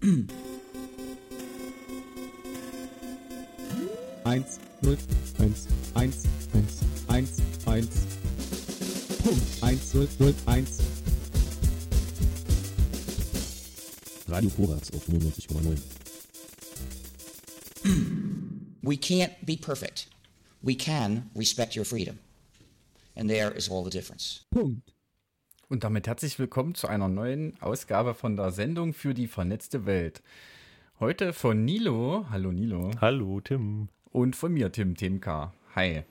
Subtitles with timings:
[4.24, 4.96] Eins, null,
[5.40, 8.06] eins, eins, eins, eins, eins.
[9.24, 9.62] Punkt.
[9.62, 10.80] Eins, null, null, eins.
[14.28, 15.80] Radio Korax auf 99,9.
[18.82, 20.06] We can't be perfect.
[20.62, 22.20] We can respect your freedom.
[23.16, 24.44] And there is all the difference.
[24.54, 24.92] Punkt.
[25.70, 30.22] Und damit herzlich willkommen zu einer neuen Ausgabe von der Sendung für die vernetzte Welt.
[30.98, 32.24] Heute von Nilo.
[32.30, 32.90] Hallo Nilo.
[33.02, 33.90] Hallo Tim.
[34.10, 35.52] Und von mir, Tim Timka.
[35.74, 36.04] Hi.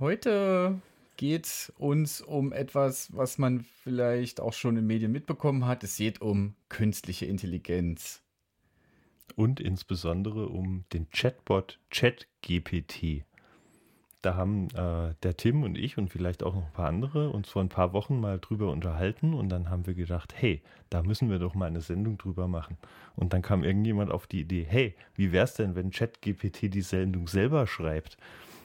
[0.00, 0.82] Heute
[1.16, 5.84] geht es uns um etwas, was man vielleicht auch schon in Medien mitbekommen hat.
[5.84, 8.24] Es geht um künstliche Intelligenz.
[9.36, 13.27] Und insbesondere um den Chatbot ChatGPT.
[14.20, 17.48] Da haben äh, der Tim und ich und vielleicht auch noch ein paar andere uns
[17.48, 20.60] vor ein paar Wochen mal drüber unterhalten und dann haben wir gedacht, hey,
[20.90, 22.78] da müssen wir doch mal eine Sendung drüber machen.
[23.14, 26.82] Und dann kam irgendjemand auf die Idee, hey, wie wäre es denn, wenn ChatGPT die
[26.82, 28.16] Sendung selber schreibt?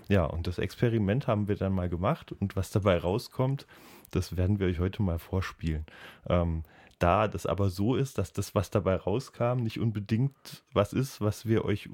[0.10, 3.68] Ja, und das Experiment haben wir dann mal gemacht und was dabei rauskommt,
[4.12, 5.86] das werden wir euch heute mal vorspielen.
[6.28, 6.64] Ähm,
[7.00, 11.46] da das aber so ist, dass das, was dabei rauskam, nicht unbedingt was ist, was
[11.46, 11.90] wir euch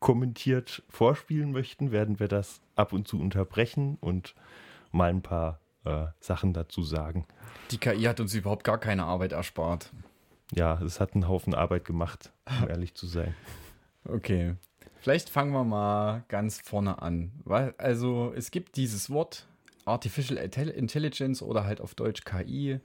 [0.00, 4.34] unkommentiert vorspielen möchten, werden wir das ab und zu unterbrechen und
[4.92, 7.26] mal ein paar äh, Sachen dazu sagen.
[7.70, 9.90] Die KI hat uns überhaupt gar keine Arbeit erspart.
[10.54, 13.34] Ja, es hat einen Haufen Arbeit gemacht, um ehrlich zu sein.
[14.04, 14.54] Okay.
[15.00, 17.32] Vielleicht fangen wir mal ganz vorne an.
[17.44, 19.46] Weil, also, es gibt dieses Wort
[19.84, 22.80] Artificial Intelligence oder halt auf Deutsch KI,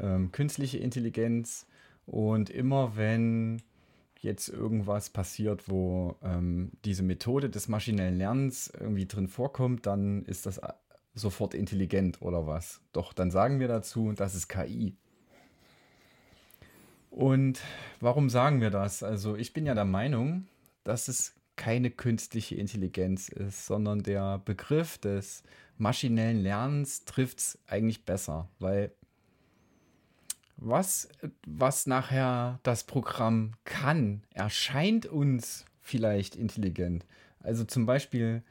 [0.00, 1.66] ähm, künstliche Intelligenz.
[2.06, 3.62] Und immer wenn
[4.26, 10.44] jetzt irgendwas passiert, wo ähm, diese Methode des maschinellen Lernens irgendwie drin vorkommt, dann ist
[10.44, 10.60] das
[11.14, 12.82] sofort intelligent oder was.
[12.92, 14.94] Doch dann sagen wir dazu, das ist KI.
[17.08, 17.62] Und
[18.00, 19.02] warum sagen wir das?
[19.02, 20.46] Also ich bin ja der Meinung,
[20.84, 25.42] dass es keine künstliche Intelligenz ist, sondern der Begriff des
[25.78, 28.92] maschinellen Lernens trifft es eigentlich besser, weil
[30.56, 31.08] was,
[31.46, 37.06] was nachher das Programm kann, erscheint uns vielleicht intelligent.
[37.40, 38.42] Also zum Beispiel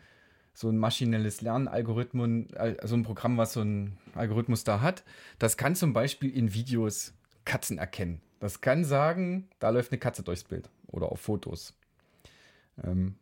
[0.54, 5.04] so ein maschinelles Lernalgorithmus, also ein Programm, was so ein Algorithmus da hat,
[5.38, 7.14] das kann zum Beispiel in Videos
[7.44, 8.22] Katzen erkennen.
[8.40, 11.78] Das kann sagen, da läuft eine Katze durchs Bild oder auf Fotos.
[12.84, 13.16] Ähm,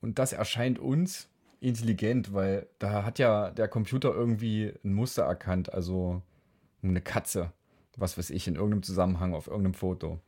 [0.00, 1.28] und das erscheint uns
[1.60, 6.22] intelligent, weil da hat ja der Computer irgendwie ein Muster erkannt, also
[6.82, 7.52] eine Katze,
[7.96, 10.20] was weiß ich, in irgendeinem Zusammenhang auf irgendeinem Foto.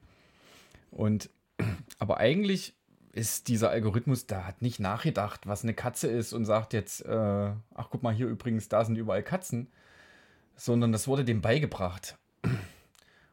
[0.91, 1.31] Und
[1.99, 2.75] aber eigentlich
[3.13, 7.53] ist dieser Algorithmus, da hat nicht nachgedacht, was eine Katze ist und sagt jetzt, äh,
[7.75, 9.69] ach guck mal hier übrigens, da sind überall Katzen,
[10.57, 12.19] sondern das wurde dem beigebracht.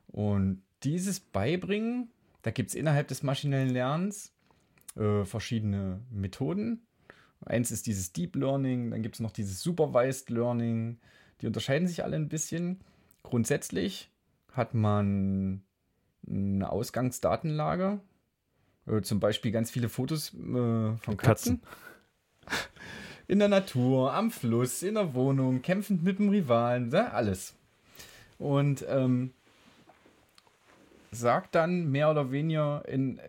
[0.08, 4.34] Und dieses Beibringen, da gibt es innerhalb des maschinellen Lernens
[4.96, 6.86] äh, verschiedene Methoden.
[7.44, 11.00] Eins ist dieses Deep Learning, dann gibt es noch dieses Supervised Learning.
[11.42, 12.82] Die unterscheiden sich alle ein bisschen.
[13.24, 14.11] Grundsätzlich
[14.52, 15.64] hat man
[16.28, 18.00] eine Ausgangsdatenlage,
[18.88, 21.62] äh, zum Beispiel ganz viele Fotos äh, von Katzen.
[21.62, 21.62] Katzen.
[23.28, 27.14] In der Natur, am Fluss, in der Wohnung, kämpfend mit dem Rivalen, ne?
[27.14, 27.56] alles.
[28.40, 29.32] Und ähm,
[31.12, 33.22] sagt dann mehr oder weniger in,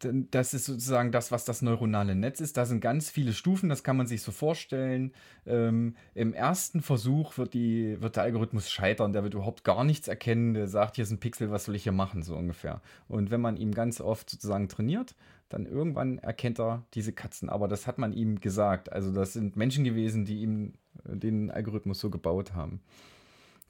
[0.00, 2.56] das ist sozusagen das, was das neuronale Netz ist.
[2.58, 5.12] Da sind ganz viele Stufen, das kann man sich so vorstellen.
[5.46, 10.06] Ähm, Im ersten Versuch wird, die, wird der Algorithmus scheitern, der wird überhaupt gar nichts
[10.06, 10.52] erkennen.
[10.52, 12.82] Der sagt, hier ist ein Pixel, was soll ich hier machen, so ungefähr.
[13.08, 15.14] Und wenn man ihm ganz oft sozusagen trainiert,
[15.48, 17.48] dann irgendwann erkennt er diese Katzen.
[17.48, 18.92] Aber das hat man ihm gesagt.
[18.92, 20.74] Also das sind Menschen gewesen, die ihm
[21.04, 22.80] äh, den Algorithmus so gebaut haben.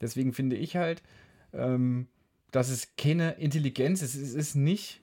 [0.01, 1.03] Deswegen finde ich halt,
[1.53, 2.07] ähm,
[2.51, 4.15] dass es keine Intelligenz ist.
[4.15, 5.01] Es ist nicht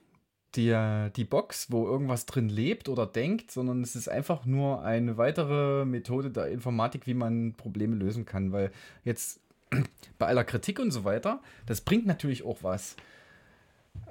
[0.55, 5.17] die, die Box, wo irgendwas drin lebt oder denkt, sondern es ist einfach nur eine
[5.17, 8.51] weitere Methode der Informatik, wie man Probleme lösen kann.
[8.51, 8.71] Weil
[9.03, 9.39] jetzt
[10.17, 12.95] bei aller Kritik und so weiter, das bringt natürlich auch was.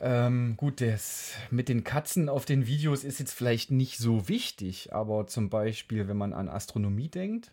[0.01, 4.93] Ähm, gut, das mit den Katzen auf den Videos ist jetzt vielleicht nicht so wichtig,
[4.93, 7.53] aber zum Beispiel, wenn man an Astronomie denkt,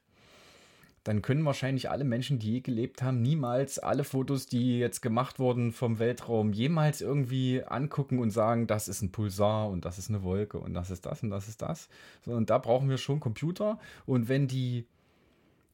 [1.03, 5.39] dann können wahrscheinlich alle Menschen, die je gelebt haben, niemals alle Fotos, die jetzt gemacht
[5.39, 10.09] wurden vom Weltraum, jemals irgendwie angucken und sagen, das ist ein Pulsar und das ist
[10.09, 11.89] eine Wolke und das ist das und das ist das.
[12.23, 13.79] Sondern da brauchen wir schon Computer.
[14.05, 14.85] Und wenn die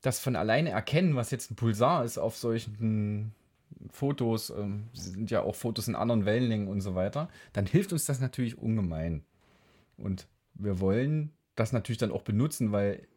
[0.02, 3.34] das von alleine erkennen, was jetzt ein Pulsar ist auf solchen
[3.92, 8.06] Fotos, ähm, sind ja auch Fotos in anderen Wellenlängen und so weiter, dann hilft uns
[8.06, 9.24] das natürlich ungemein.
[9.98, 13.08] Und wir wollen das natürlich dann auch benutzen, weil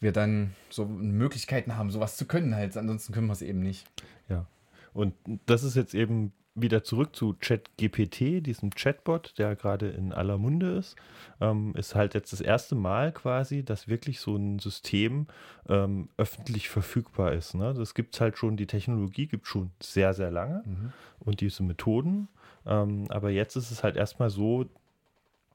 [0.00, 2.76] wir dann so Möglichkeiten haben, sowas zu können halt.
[2.76, 3.86] Ansonsten können wir es eben nicht.
[4.28, 4.46] Ja.
[4.92, 5.14] Und
[5.46, 10.76] das ist jetzt eben wieder zurück zu ChatGPT, diesem Chatbot, der gerade in aller Munde
[10.78, 10.96] ist.
[11.40, 15.26] Ähm, ist halt jetzt das erste Mal quasi, dass wirklich so ein System
[15.68, 17.54] ähm, öffentlich verfügbar ist.
[17.54, 17.74] Ne?
[17.74, 20.92] Das gibt es halt schon, die Technologie gibt es schon sehr, sehr lange mhm.
[21.20, 22.28] und diese Methoden.
[22.64, 24.66] Ähm, aber jetzt ist es halt erstmal so,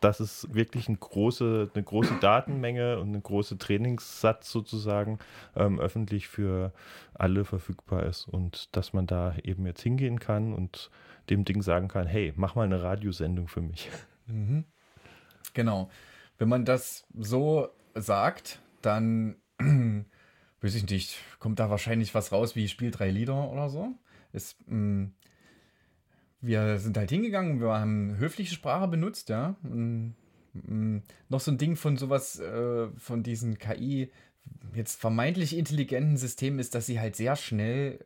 [0.01, 5.19] dass es wirklich eine große, eine große Datenmenge und eine große Trainingssatz sozusagen
[5.55, 6.73] ähm, öffentlich für
[7.13, 10.89] alle verfügbar ist und dass man da eben jetzt hingehen kann und
[11.29, 13.89] dem Ding sagen kann, hey, mach mal eine Radiosendung für mich.
[14.25, 14.65] Mhm.
[15.53, 15.89] Genau.
[16.37, 19.35] Wenn man das so sagt, dann
[20.61, 23.89] weiß ich nicht, kommt da wahrscheinlich was raus wie Spiel drei Lieder oder so.
[24.33, 25.13] Ist, mh, mm,
[26.41, 29.55] wir sind halt hingegangen, wir haben höfliche Sprache benutzt, ja.
[29.63, 30.15] Und,
[30.53, 34.11] mh, noch so ein Ding von sowas, äh, von diesen KI,
[34.73, 37.99] jetzt vermeintlich intelligenten Systemen ist, dass sie halt sehr schnell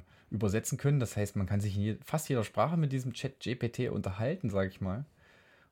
[0.00, 1.00] äh, übersetzen können.
[1.00, 4.68] Das heißt, man kann sich in fast jeder Sprache mit diesem Chat GPT unterhalten, sage
[4.68, 5.04] ich mal.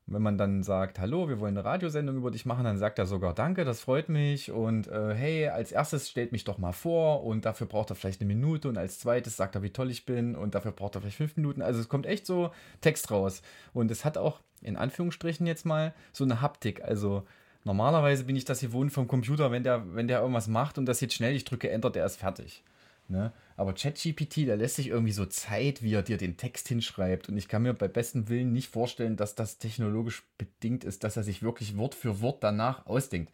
[0.05, 2.99] Und wenn man dann sagt, hallo, wir wollen eine Radiosendung über dich machen, dann sagt
[2.99, 6.73] er sogar, danke, das freut mich und äh, hey, als erstes stellt mich doch mal
[6.73, 9.89] vor und dafür braucht er vielleicht eine Minute und als zweites sagt er, wie toll
[9.91, 11.61] ich bin und dafür braucht er vielleicht fünf Minuten.
[11.61, 12.51] Also es kommt echt so
[12.81, 13.41] Text raus.
[13.73, 16.83] Und es hat auch in Anführungsstrichen jetzt mal so eine Haptik.
[16.83, 17.23] Also
[17.63, 20.99] normalerweise bin ich das gewohnt vom Computer, wenn der, wenn der irgendwas macht und das
[20.99, 22.63] jetzt schnell, ich drücke Enter, der ist fertig.
[23.09, 23.31] Ne?
[23.57, 27.29] Aber ChatGPT, da lässt sich irgendwie so Zeit, wie er dir den Text hinschreibt.
[27.29, 31.17] Und ich kann mir bei bestem Willen nicht vorstellen, dass das technologisch bedingt ist, dass
[31.17, 33.33] er sich wirklich Wort für Wort danach ausdenkt.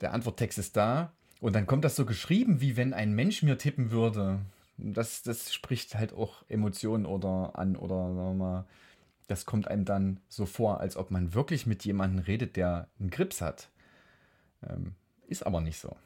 [0.00, 3.58] Der Antworttext ist da und dann kommt das so geschrieben, wie wenn ein Mensch mir
[3.58, 4.40] tippen würde.
[4.76, 8.64] Das, das spricht halt auch Emotionen oder an oder sagen wir mal,
[9.28, 13.10] das kommt einem dann so vor, als ob man wirklich mit jemandem redet, der einen
[13.10, 13.68] Grips hat.
[14.68, 14.94] Ähm,
[15.26, 15.96] ist aber nicht so.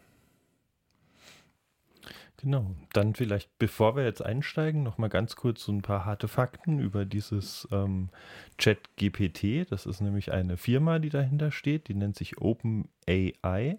[2.40, 6.79] Genau, dann vielleicht, bevor wir jetzt einsteigen, nochmal ganz kurz so ein paar harte Fakten
[6.79, 8.11] über dieses ähm,
[8.58, 9.69] Chat-GPT.
[9.69, 13.79] Das ist nämlich eine Firma, die dahinter steht, die nennt sich OpenAI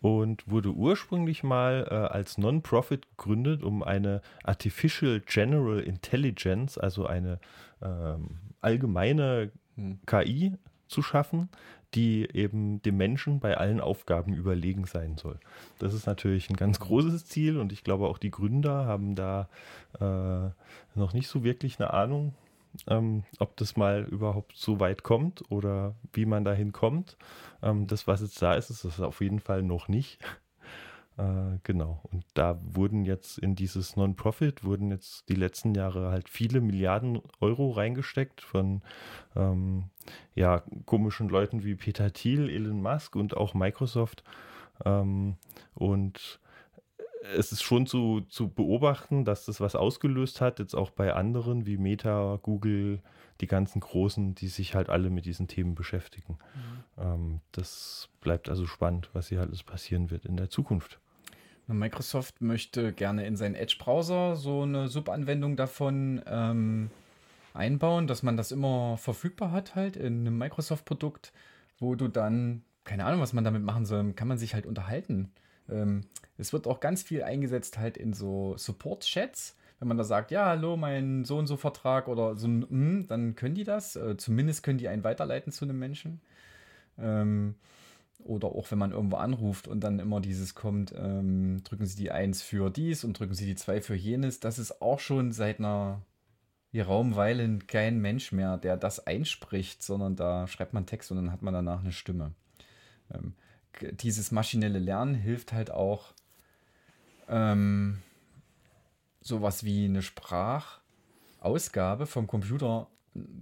[0.00, 7.40] und wurde ursprünglich mal äh, als Non-Profit gegründet, um eine Artificial General Intelligence, also eine
[7.82, 9.98] ähm, allgemeine hm.
[10.06, 10.54] KI
[10.88, 11.48] zu schaffen,
[11.94, 15.38] die eben dem Menschen bei allen Aufgaben überlegen sein soll.
[15.78, 19.48] Das ist natürlich ein ganz großes Ziel und ich glaube auch die Gründer haben da
[20.00, 20.50] äh,
[20.98, 22.34] noch nicht so wirklich eine Ahnung,
[22.86, 27.16] ähm, ob das mal überhaupt so weit kommt oder wie man dahin kommt.
[27.62, 30.18] Ähm, das, was jetzt da ist, ist das auf jeden Fall noch nicht.
[31.18, 32.00] Äh, genau.
[32.12, 37.20] Und da wurden jetzt in dieses Non-Profit, wurden jetzt die letzten Jahre halt viele Milliarden
[37.40, 38.82] Euro reingesteckt von
[39.34, 39.84] ähm,
[40.34, 44.24] ja, komischen Leuten wie Peter Thiel, Elon Musk und auch Microsoft.
[44.84, 45.36] Ähm,
[45.74, 46.40] und
[47.34, 51.66] es ist schon zu, zu beobachten, dass das was ausgelöst hat, jetzt auch bei anderen
[51.66, 53.00] wie Meta, Google,
[53.40, 56.38] die ganzen Großen, die sich halt alle mit diesen Themen beschäftigen.
[56.54, 57.02] Mhm.
[57.02, 61.00] Ähm, das bleibt also spannend, was hier alles passieren wird in der Zukunft.
[61.74, 66.90] Microsoft möchte gerne in seinen Edge-Browser so eine Subanwendung davon ähm,
[67.54, 71.32] einbauen, dass man das immer verfügbar hat, halt in einem Microsoft-Produkt,
[71.78, 75.32] wo du dann, keine Ahnung, was man damit machen soll, kann man sich halt unterhalten.
[75.68, 76.02] Ähm,
[76.38, 79.56] es wird auch ganz viel eingesetzt halt in so Support-Chats.
[79.78, 83.34] Wenn man da sagt, ja, hallo, mein so und so Vertrag oder so, mm, dann
[83.34, 83.96] können die das.
[83.96, 86.20] Äh, zumindest können die einen weiterleiten zu einem Menschen.
[86.98, 87.56] Ähm,
[88.18, 92.10] oder auch wenn man irgendwo anruft und dann immer dieses kommt, ähm, drücken Sie die
[92.10, 94.40] 1 für dies und drücken Sie die 2 für jenes.
[94.40, 96.02] Das ist auch schon seit einer
[96.74, 101.40] Raumweile kein Mensch mehr, der das einspricht, sondern da schreibt man Text und dann hat
[101.40, 102.34] man danach eine Stimme.
[103.12, 103.32] Ähm,
[103.92, 106.12] dieses maschinelle Lernen hilft halt auch
[107.28, 108.02] ähm,
[109.20, 112.88] sowas wie eine Sprachausgabe vom Computer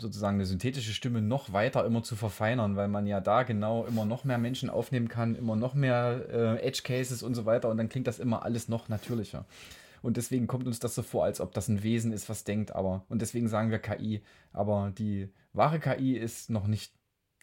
[0.01, 4.05] sozusagen eine synthetische Stimme noch weiter immer zu verfeinern, weil man ja da genau immer
[4.05, 7.77] noch mehr Menschen aufnehmen kann, immer noch mehr äh, Edge Cases und so weiter und
[7.77, 9.45] dann klingt das immer alles noch natürlicher.
[10.03, 12.75] Und deswegen kommt uns das so vor, als ob das ein Wesen ist, was denkt,
[12.75, 16.93] aber und deswegen sagen wir KI, aber die wahre KI ist noch nicht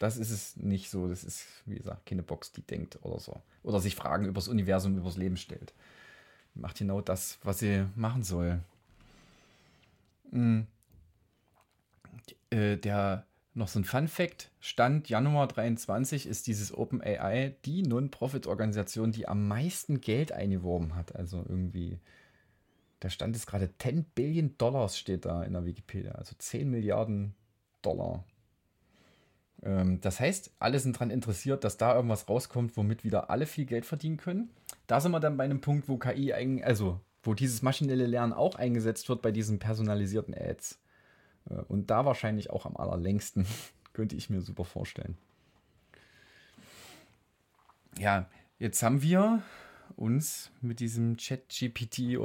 [0.01, 1.07] das ist es nicht so.
[1.07, 3.39] Das ist, wie gesagt, keine Box, die denkt oder so.
[3.61, 5.73] Oder sich Fragen übers Universum, übers Leben stellt.
[6.55, 8.61] Macht genau das, was sie machen soll.
[10.31, 10.65] Mhm.
[12.49, 19.11] Äh, der noch so ein Fun Fact: Stand Januar 23 ist dieses OpenAI die Non-Profit-Organisation,
[19.11, 21.15] die am meisten Geld eingeworben hat.
[21.15, 21.99] Also irgendwie,
[23.01, 27.35] der Stand ist gerade 10 Billion Dollars steht da in der Wikipedia, also 10 Milliarden
[27.81, 28.23] Dollar.
[29.63, 33.65] Ähm, das heißt, alle sind daran interessiert, dass da irgendwas rauskommt, womit wieder alle viel
[33.65, 34.49] Geld verdienen können.
[34.87, 36.33] Da sind wir dann bei einem Punkt, wo KI,
[36.63, 40.80] also wo dieses maschinelle Lernen auch eingesetzt wird bei diesen personalisierten Ads.
[41.49, 43.45] Äh, und da wahrscheinlich auch am allerlängsten,
[43.93, 45.17] könnte ich mir super vorstellen.
[47.97, 49.43] Ja, jetzt haben wir
[49.97, 52.17] uns mit diesem Chat-GPT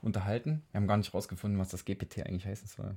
[0.00, 0.62] unterhalten.
[0.72, 2.96] Wir haben gar nicht rausgefunden, was das GPT eigentlich heißen soll.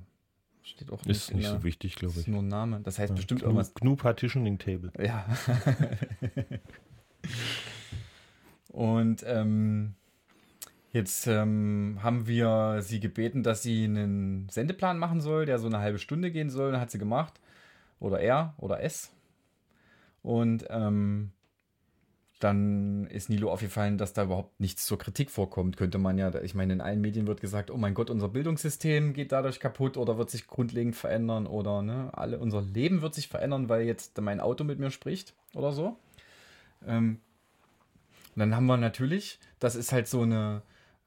[0.62, 1.16] Steht auch nicht.
[1.16, 2.20] Ist nicht so wichtig, glaube ich.
[2.20, 2.80] Ist nur ein Name.
[2.80, 3.74] Das heißt ja, bestimmt GNU, irgendwas.
[3.74, 4.90] GNU Partitioning Table.
[4.98, 5.24] Ja.
[8.68, 9.94] Und ähm,
[10.96, 15.78] jetzt ähm, haben wir sie gebeten, dass sie einen Sendeplan machen soll, der so eine
[15.78, 16.76] halbe Stunde gehen soll.
[16.78, 17.40] Hat sie gemacht.
[18.00, 19.12] Oder er oder es.
[20.22, 21.30] Und ähm,
[22.40, 25.76] dann ist Nilo aufgefallen, dass da überhaupt nichts zur Kritik vorkommt.
[25.76, 29.14] Könnte man ja, ich meine, in allen Medien wird gesagt, oh mein Gott, unser Bildungssystem
[29.14, 33.28] geht dadurch kaputt oder wird sich grundlegend verändern oder ne, alle, unser Leben wird sich
[33.28, 35.96] verändern, weil jetzt mein Auto mit mir spricht oder so.
[36.86, 37.20] Ähm,
[38.34, 40.60] dann haben wir natürlich, das ist halt so eine,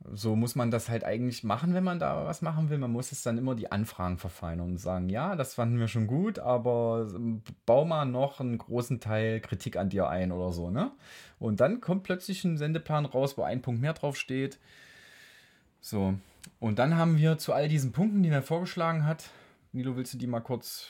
[0.06, 2.78] so muss man das halt eigentlich machen, wenn man da was machen will.
[2.78, 6.08] Man muss es dann immer die Anfragen verfeinern und sagen, ja, das fanden wir schon
[6.08, 7.08] gut, aber
[7.66, 10.92] bau mal noch einen großen Teil Kritik an dir ein oder so, ne?
[11.38, 14.60] Und dann kommt plötzlich ein Sendeplan raus, wo ein Punkt mehr drauf steht.
[15.82, 16.16] So.
[16.60, 19.30] Und dann haben wir zu all diesen Punkten, die er vorgeschlagen hat,
[19.72, 20.88] Nilo, willst du die mal kurz,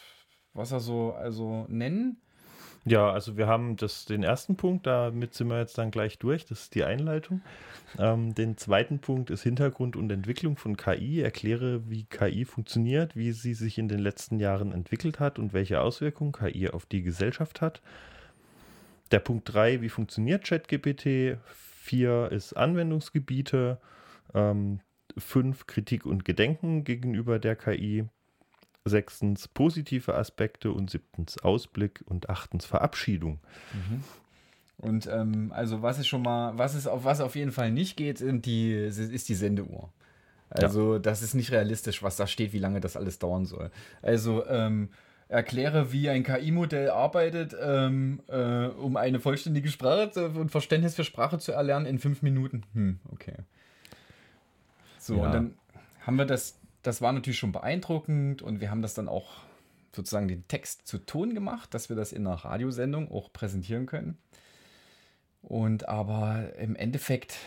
[0.54, 2.22] was er so also nennen?
[2.90, 6.46] Ja, also wir haben das, den ersten Punkt, damit sind wir jetzt dann gleich durch,
[6.48, 7.42] das ist die Einleitung.
[8.00, 11.22] Ähm, den zweiten Punkt ist Hintergrund und Entwicklung von KI.
[11.22, 15.82] Erkläre, wie KI funktioniert, wie sie sich in den letzten Jahren entwickelt hat und welche
[15.82, 17.84] Auswirkungen KI auf die Gesellschaft hat.
[19.12, 21.38] Der Punkt 3, wie funktioniert ChatGPT?
[21.46, 23.78] 4 ist Anwendungsgebiete.
[24.34, 24.82] 5
[25.36, 28.10] ähm, Kritik und Gedenken gegenüber der KI
[28.86, 33.40] sechstens positive Aspekte und siebtens Ausblick und achtens Verabschiedung.
[33.74, 34.04] Mhm.
[34.78, 37.98] Und ähm, also was ist schon mal, was ist auf was auf jeden Fall nicht
[37.98, 39.92] geht, sind die, ist die Sendeuhr.
[40.50, 41.00] Also ja.
[41.00, 43.72] das ist nicht realistisch, was da steht, wie lange das alles dauern soll.
[44.02, 44.90] Also ähm,
[45.28, 51.38] erkläre, wie ein KI-Modell arbeitet, ähm, äh, um eine vollständige Sprache und Verständnis für Sprache
[51.38, 52.64] zu erlernen in fünf Minuten.
[52.74, 53.36] Hm, okay.
[54.98, 55.24] So, ja.
[55.24, 55.54] und dann
[56.06, 59.42] haben wir das das war natürlich schon beeindruckend und wir haben das dann auch
[59.96, 64.18] sozusagen den Text zu Ton gemacht, dass wir das in einer Radiosendung auch präsentieren können.
[65.42, 67.38] Und aber im Endeffekt,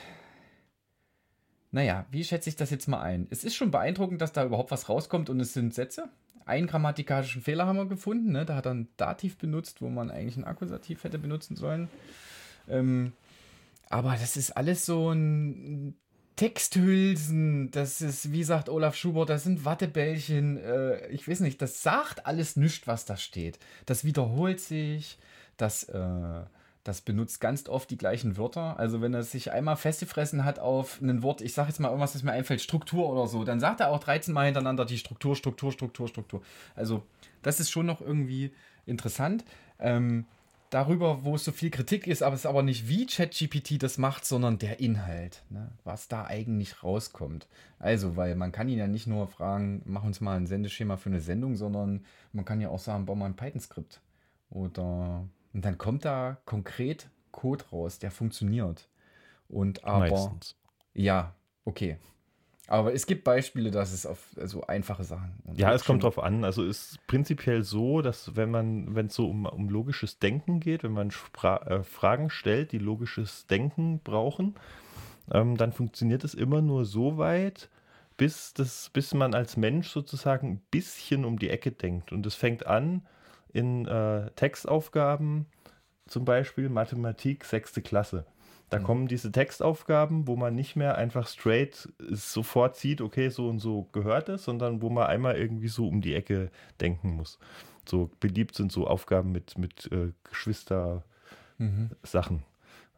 [1.70, 3.26] naja, wie schätze ich das jetzt mal ein?
[3.30, 6.08] Es ist schon beeindruckend, dass da überhaupt was rauskommt und es sind Sätze.
[6.44, 8.32] Einen grammatikalischen Fehler haben wir gefunden.
[8.32, 8.44] Ne?
[8.44, 11.88] Da hat er ein Dativ benutzt, wo man eigentlich ein Akkusativ hätte benutzen sollen.
[12.68, 13.12] Ähm,
[13.88, 15.94] aber das ist alles so ein
[16.36, 21.82] Texthülsen, das ist, wie sagt Olaf Schubert, das sind Wattebällchen, äh, ich weiß nicht, das
[21.82, 23.58] sagt alles nichts, was da steht.
[23.86, 25.18] Das wiederholt sich,
[25.56, 26.40] das, äh,
[26.84, 28.78] das benutzt ganz oft die gleichen Wörter.
[28.78, 32.14] Also wenn er sich einmal festgefressen hat auf ein Wort, ich sage jetzt mal irgendwas,
[32.14, 35.36] das mir einfällt, Struktur oder so, dann sagt er auch 13 Mal hintereinander die Struktur,
[35.36, 36.42] Struktur, Struktur, Struktur.
[36.74, 37.02] Also
[37.42, 38.52] das ist schon noch irgendwie
[38.86, 39.44] interessant.
[39.78, 40.26] Ähm,
[40.73, 43.99] darüber, wo es so viel Kritik ist, aber es ist aber nicht wie ChatGPT das
[43.99, 45.71] macht, sondern der Inhalt, ne?
[45.85, 47.47] was da eigentlich rauskommt.
[47.79, 51.11] Also, weil man kann ihn ja nicht nur fragen, mach uns mal ein Sendeschema für
[51.11, 54.00] eine Sendung, sondern man kann ja auch sagen, bau mal ein Python-Skript.
[54.50, 58.88] Oder und dann kommt da konkret Code raus, der funktioniert.
[59.49, 60.57] Und aber Meistens.
[60.95, 61.99] ja, okay.
[62.69, 65.33] Aber es gibt Beispiele, dass es auf also einfache Sachen.
[65.54, 66.45] Ja, es kommt drauf an.
[66.45, 70.85] Also ist prinzipiell so, dass wenn man, wenn es so um, um logisches Denken geht,
[70.85, 74.54] wenn man Spra äh, Fragen stellt, die logisches Denken brauchen,
[75.33, 77.69] ähm, dann funktioniert es immer nur so weit,
[78.16, 82.12] bis, das, bis man als Mensch sozusagen ein bisschen um die Ecke denkt.
[82.12, 83.02] Und es fängt an
[83.52, 85.47] in äh, Textaufgaben,
[86.07, 88.25] zum Beispiel Mathematik, sechste Klasse.
[88.73, 88.85] Da mhm.
[88.85, 93.87] kommen diese Textaufgaben, wo man nicht mehr einfach straight sofort sieht, okay, so und so
[93.93, 96.50] gehört es, sondern wo man einmal irgendwie so um die Ecke
[96.81, 97.38] denken muss.
[97.87, 102.37] So beliebt sind so Aufgaben mit, mit äh, Geschwister-Sachen.
[102.37, 102.43] Mhm.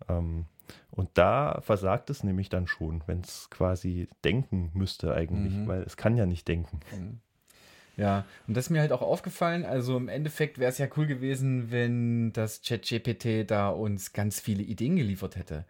[0.09, 0.45] Ähm,
[0.93, 5.67] und da versagt es nämlich dann schon, wenn es quasi denken müsste eigentlich, mhm.
[5.67, 6.79] weil es kann ja nicht denken.
[7.97, 9.65] Ja, und das ist mir halt auch aufgefallen.
[9.65, 14.63] Also im Endeffekt wäre es ja cool gewesen, wenn das ChatGPT da uns ganz viele
[14.63, 15.65] Ideen geliefert hätte.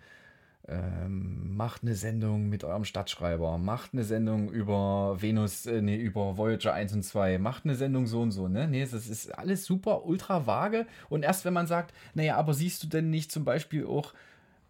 [0.67, 6.39] Ähm, macht eine Sendung mit eurem Stadtschreiber, macht eine Sendung über Venus, äh, nee, über
[6.39, 8.67] Voyager 1 und 2, macht eine Sendung so und so, ne?
[8.67, 10.87] Nee, das ist alles super, ultra vage.
[11.11, 14.15] Und erst wenn man sagt, naja, aber siehst du denn nicht zum Beispiel auch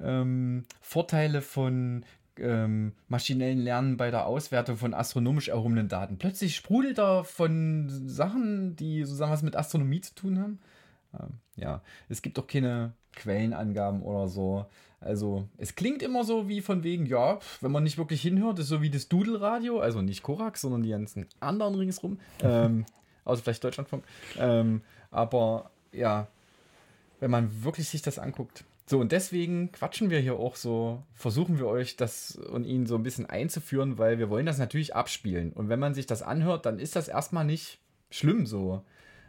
[0.00, 2.04] ähm, Vorteile von
[2.38, 6.18] ähm, maschinellen Lernen bei der Auswertung von astronomisch erhobenen Daten.
[6.18, 10.58] Plötzlich sprudelt er von Sachen, die sozusagen was mit Astronomie zu tun haben.
[11.18, 14.66] Ähm, ja, es gibt auch keine Quellenangaben oder so.
[15.00, 18.68] Also, es klingt immer so wie von wegen, ja, wenn man nicht wirklich hinhört, ist
[18.68, 22.18] so wie das Doodle-Radio, also nicht Korax, sondern die ganzen anderen ringsrum.
[22.42, 22.86] ähm,
[23.24, 24.04] außer vielleicht Deutschlandfunk.
[24.38, 26.26] Ähm, aber ja,
[27.20, 28.64] wenn man wirklich sich das anguckt.
[28.86, 32.96] So, und deswegen quatschen wir hier auch so, versuchen wir euch das und ihn so
[32.96, 35.52] ein bisschen einzuführen, weil wir wollen das natürlich abspielen.
[35.52, 37.78] Und wenn man sich das anhört, dann ist das erstmal nicht
[38.10, 38.84] schlimm so.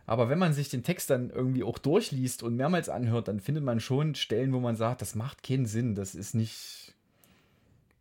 [0.05, 3.63] Aber wenn man sich den Text dann irgendwie auch durchliest und mehrmals anhört, dann findet
[3.63, 6.93] man schon Stellen, wo man sagt, das macht keinen Sinn, das ist nicht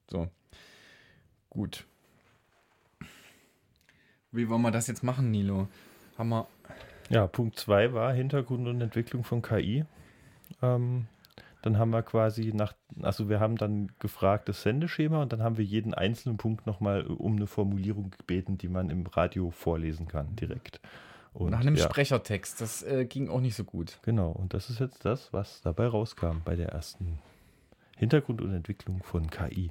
[0.08, 0.28] so.
[1.48, 1.86] Gut.
[4.32, 5.68] Wie wollen wir das jetzt machen, Nilo?
[6.18, 6.48] Haben wir.
[7.10, 9.84] Ja, Punkt 2 war Hintergrund und Entwicklung von KI.
[10.60, 11.06] Ähm,
[11.64, 15.56] dann haben wir quasi nach, also wir haben dann gefragt das Sendeschema und dann haben
[15.56, 20.36] wir jeden einzelnen Punkt nochmal um eine Formulierung gebeten, die man im Radio vorlesen kann,
[20.36, 20.78] direkt.
[21.32, 21.84] Und, nach einem ja.
[21.84, 23.98] Sprechertext, das äh, ging auch nicht so gut.
[24.02, 27.18] Genau, und das ist jetzt das, was dabei rauskam bei der ersten
[27.96, 29.70] Hintergrund und Entwicklung von KI.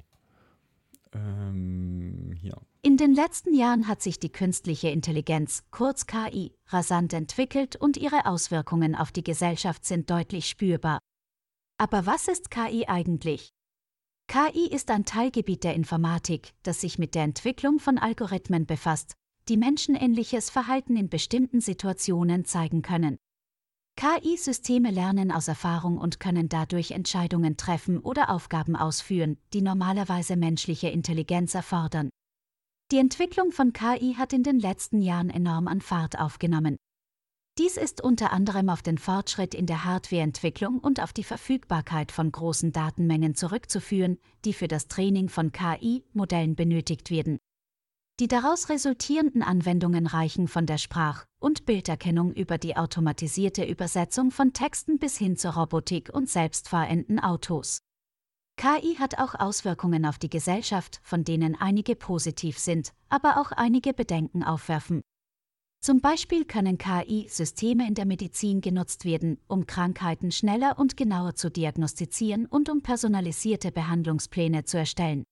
[1.12, 2.56] Ähm, hier.
[2.82, 8.26] In den letzten Jahren hat sich die künstliche Intelligenz, kurz KI, rasant entwickelt und ihre
[8.26, 10.98] Auswirkungen auf die Gesellschaft sind deutlich spürbar.
[11.78, 13.50] Aber was ist KI eigentlich?
[14.28, 19.14] KI ist ein Teilgebiet der Informatik, das sich mit der Entwicklung von Algorithmen befasst,
[19.48, 23.18] die menschenähnliches Verhalten in bestimmten Situationen zeigen können.
[23.96, 30.88] KI-Systeme lernen aus Erfahrung und können dadurch Entscheidungen treffen oder Aufgaben ausführen, die normalerweise menschliche
[30.88, 32.10] Intelligenz erfordern.
[32.90, 36.76] Die Entwicklung von KI hat in den letzten Jahren enorm an Fahrt aufgenommen.
[37.56, 42.32] Dies ist unter anderem auf den Fortschritt in der Hardwareentwicklung und auf die Verfügbarkeit von
[42.32, 47.38] großen Datenmengen zurückzuführen, die für das Training von KI-Modellen benötigt werden.
[48.18, 54.52] Die daraus resultierenden Anwendungen reichen von der Sprach- und Bilderkennung über die automatisierte Übersetzung von
[54.52, 57.78] Texten bis hin zur Robotik und selbstfahrenden Autos.
[58.56, 63.92] KI hat auch Auswirkungen auf die Gesellschaft, von denen einige positiv sind, aber auch einige
[63.92, 65.02] Bedenken aufwerfen.
[65.84, 71.50] Zum Beispiel können KI-Systeme in der Medizin genutzt werden, um Krankheiten schneller und genauer zu
[71.50, 75.24] diagnostizieren und um personalisierte Behandlungspläne zu erstellen.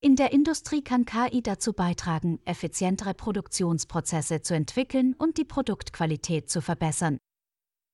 [0.00, 6.60] In der Industrie kann KI dazu beitragen, effizientere Produktionsprozesse zu entwickeln und die Produktqualität zu
[6.60, 7.18] verbessern.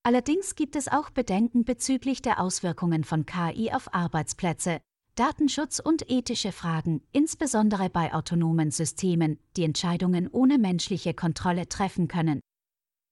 [0.03, 4.83] Allerdings gibt es auch Bedenken bezüglich der Auswirkungen von KI auf Arbeitsplätze,
[5.19, 12.39] Datenschutz und ethische Fragen, insbesondere bei autonomen Systemen, die Entscheidungen ohne menschliche Kontrolle treffen können.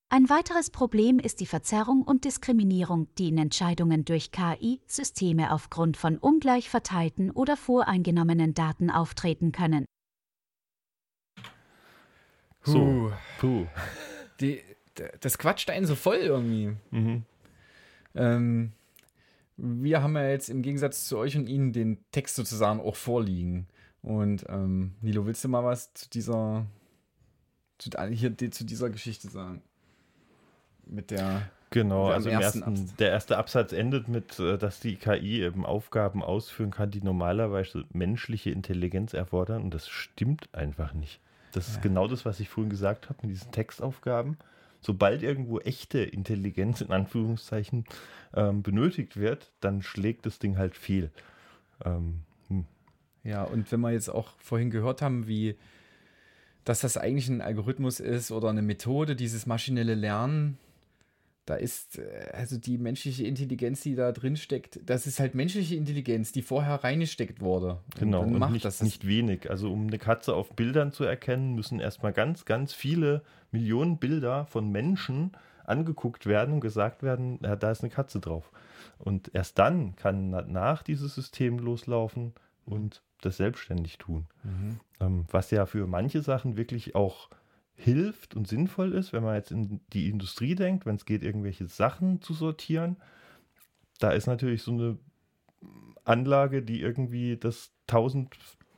[0.09, 6.17] Ein weiteres Problem ist die Verzerrung und Diskriminierung, die in Entscheidungen durch KI-Systeme aufgrund von
[6.17, 9.85] ungleich verteilten oder voreingenommenen Daten auftreten können.
[12.63, 13.67] So, puh.
[14.39, 14.61] Die,
[15.19, 16.73] das quatscht einen so voll irgendwie.
[16.91, 17.25] Mhm.
[18.15, 18.71] Ähm,
[19.57, 23.67] wir haben ja jetzt im Gegensatz zu euch und Ihnen den Text sozusagen auch vorliegen.
[24.01, 26.65] Und ähm, Nilo, willst du mal was zu dieser,
[27.77, 29.61] zu, hier, zu dieser Geschichte sagen?
[30.89, 31.49] mit der.
[31.69, 36.23] Genau, also ersten ersten, der erste Absatz endet mit, äh, dass die KI eben Aufgaben
[36.23, 39.63] ausführen kann, die normalerweise menschliche Intelligenz erfordern.
[39.63, 41.19] Und das stimmt einfach nicht.
[41.51, 41.81] Das ist ja.
[41.81, 44.37] genau das, was ich vorhin gesagt habe mit diesen Textaufgaben.
[44.81, 47.85] Sobald irgendwo echte Intelligenz in Anführungszeichen
[48.33, 51.11] ähm, benötigt wird, dann schlägt das Ding halt fehl.
[51.83, 52.65] Ähm, hm.
[53.23, 55.55] Ja, und wenn wir jetzt auch vorhin gehört haben, wie
[56.67, 60.57] dass das eigentlich ein Algorithmus ist oder eine Methode, dieses maschinelle Lernen,
[61.47, 65.75] da ist äh, also die menschliche Intelligenz, die da drin steckt, das ist halt menschliche
[65.75, 67.79] Intelligenz, die vorher reingesteckt wurde.
[67.97, 69.49] Genau, und, und nicht, das nicht wenig.
[69.49, 74.45] Also um eine Katze auf Bildern zu erkennen, müssen erstmal ganz, ganz viele Millionen Bilder
[74.47, 75.31] von Menschen
[75.63, 78.51] angeguckt werden und gesagt werden, ja, da ist eine Katze drauf.
[78.97, 82.33] Und erst dann kann nach dieses System loslaufen
[82.65, 84.27] und das selbstständig tun.
[84.43, 84.79] Mhm.
[84.99, 87.29] Ähm, was ja für manche Sachen wirklich auch
[87.77, 91.67] hilft und sinnvoll ist, wenn man jetzt in die Industrie denkt, wenn es geht, irgendwelche
[91.67, 92.97] Sachen zu sortieren.
[93.99, 94.97] Da ist natürlich so eine
[96.03, 98.35] Anlage, die irgendwie das 1000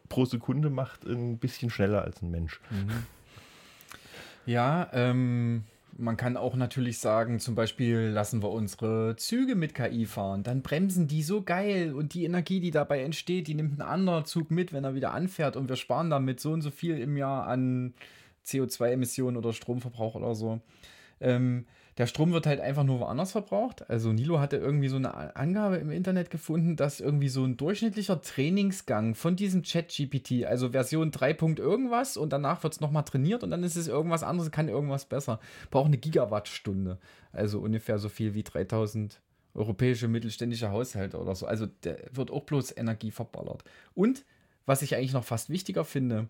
[0.10, 2.60] pro Sekunde macht, ein bisschen schneller als ein Mensch.
[2.70, 3.06] Mhm.
[4.46, 5.64] Ja, ähm,
[5.98, 10.62] man kann auch natürlich sagen, zum Beispiel lassen wir unsere Züge mit KI fahren, dann
[10.62, 14.50] bremsen die so geil und die Energie, die dabei entsteht, die nimmt ein anderer Zug
[14.50, 17.48] mit, wenn er wieder anfährt und wir sparen damit so und so viel im Jahr
[17.48, 17.94] an
[18.50, 20.60] CO2-Emissionen oder Stromverbrauch oder so.
[21.22, 21.66] Ähm,
[22.00, 23.90] der Strom wird halt einfach nur woanders verbraucht.
[23.90, 28.22] Also Nilo hatte irgendwie so eine Angabe im Internet gefunden, dass irgendwie so ein durchschnittlicher
[28.22, 31.32] Trainingsgang von diesem Chat-GPT, also Version 3.
[31.58, 35.06] irgendwas und danach wird es nochmal trainiert und dann ist es irgendwas anderes, kann irgendwas
[35.06, 35.42] besser.
[35.72, 37.00] Braucht eine Gigawattstunde.
[37.34, 39.20] Also ungefähr so viel wie 3000
[39.54, 41.48] europäische mittelständische Haushalte oder so.
[41.48, 43.66] Also der wird auch bloß Energie verballert.
[43.94, 44.24] Und
[44.66, 46.30] was ich eigentlich noch fast wichtiger finde,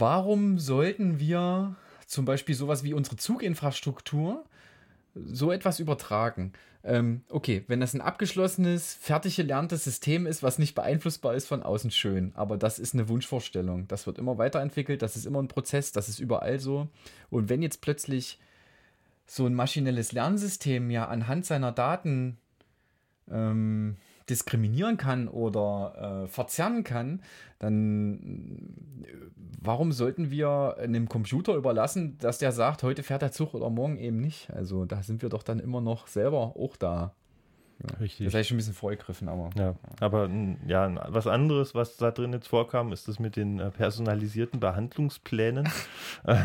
[0.00, 4.44] warum sollten wir zum Beispiel sowas wie unsere Zuginfrastruktur
[5.14, 6.52] so etwas übertragen?
[6.82, 11.62] Ähm, okay, wenn das ein abgeschlossenes, fertig gelerntes System ist, was nicht beeinflussbar ist von
[11.62, 12.32] außen, schön.
[12.34, 13.86] Aber das ist eine Wunschvorstellung.
[13.86, 16.88] Das wird immer weiterentwickelt, das ist immer ein Prozess, das ist überall so.
[17.28, 18.38] Und wenn jetzt plötzlich
[19.26, 22.38] so ein maschinelles Lernsystem ja anhand seiner Daten
[23.30, 23.96] ähm,
[24.30, 27.22] diskriminieren kann oder äh, verzerren kann,
[27.58, 29.08] dann äh,
[29.60, 33.98] warum sollten wir einem Computer überlassen, dass der sagt, heute fährt der Zug oder morgen
[33.98, 34.50] eben nicht?
[34.52, 37.12] Also da sind wir doch dann immer noch selber auch da.
[37.82, 37.96] Ja.
[37.98, 38.26] Richtig.
[38.26, 39.50] Das ist schon ein bisschen vorgegriffen, aber.
[39.56, 40.28] Ja, aber
[40.66, 45.66] ja, was anderes, was da drin jetzt vorkam, ist das mit den äh, personalisierten Behandlungsplänen,
[46.24, 46.36] äh,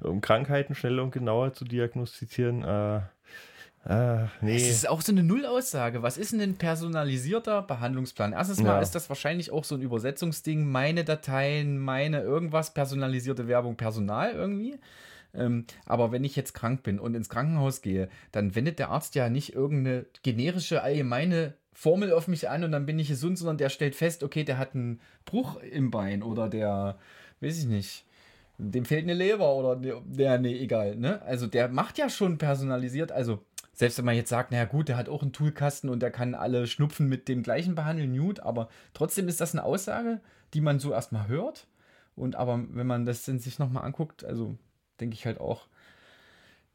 [0.00, 2.62] um Krankheiten schneller und genauer zu diagnostizieren.
[2.62, 3.00] Äh,
[3.84, 4.56] äh, nee.
[4.56, 6.02] Es ist auch so eine Nullaussage.
[6.02, 8.32] Was ist denn ein personalisierter Behandlungsplan?
[8.32, 8.80] Erstens mal ja.
[8.80, 10.66] ist das wahrscheinlich auch so ein Übersetzungsding.
[10.66, 14.78] Meine Dateien, meine irgendwas, personalisierte Werbung, Personal irgendwie.
[15.34, 19.14] Ähm, aber wenn ich jetzt krank bin und ins Krankenhaus gehe, dann wendet der Arzt
[19.14, 23.56] ja nicht irgendeine generische, allgemeine Formel auf mich an und dann bin ich gesund, sondern
[23.56, 26.98] der stellt fest, okay, der hat einen Bruch im Bein oder der,
[27.40, 28.04] weiß ich nicht,
[28.58, 31.22] dem fehlt eine Leber oder der, nee, egal, ne?
[31.22, 33.42] Also der macht ja schon personalisiert, also
[33.72, 36.34] selbst wenn man jetzt sagt, naja gut, der hat auch einen Toolkasten und der kann
[36.34, 40.20] alle Schnupfen mit dem gleichen behandeln, Newt, aber trotzdem ist das eine Aussage,
[40.54, 41.66] die man so erstmal hört.
[42.14, 44.56] Und aber wenn man das dann sich nochmal anguckt, also
[45.00, 45.66] denke ich halt auch,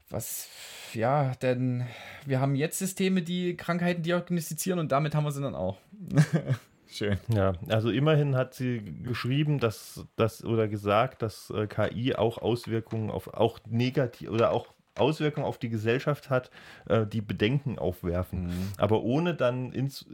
[0.09, 0.47] was,
[0.93, 1.85] ja, denn
[2.25, 5.77] wir haben jetzt Systeme, die Krankheiten diagnostizieren und damit haben wir sie dann auch.
[6.89, 7.17] Schön.
[7.27, 13.11] Ja, also immerhin hat sie geschrieben, dass das oder gesagt, dass äh, KI auch Auswirkungen
[13.11, 16.51] auf auch negativ oder auch Auswirkungen auf die Gesellschaft hat,
[16.87, 18.45] äh, die Bedenken aufwerfen.
[18.45, 18.67] Mhm.
[18.77, 20.05] Aber ohne dann ins,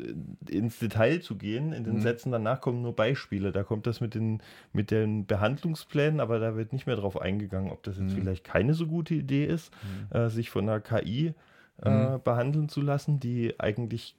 [0.49, 2.01] ins Detail zu gehen, in den mhm.
[2.01, 3.51] Sätzen danach kommen nur Beispiele.
[3.51, 4.41] Da kommt das mit den,
[4.71, 8.17] mit den Behandlungsplänen, aber da wird nicht mehr drauf eingegangen, ob das jetzt mhm.
[8.17, 9.71] vielleicht keine so gute Idee ist,
[10.11, 10.17] mhm.
[10.17, 11.33] äh, sich von einer KI
[11.81, 12.21] äh, mhm.
[12.23, 14.15] behandeln zu lassen, die eigentlich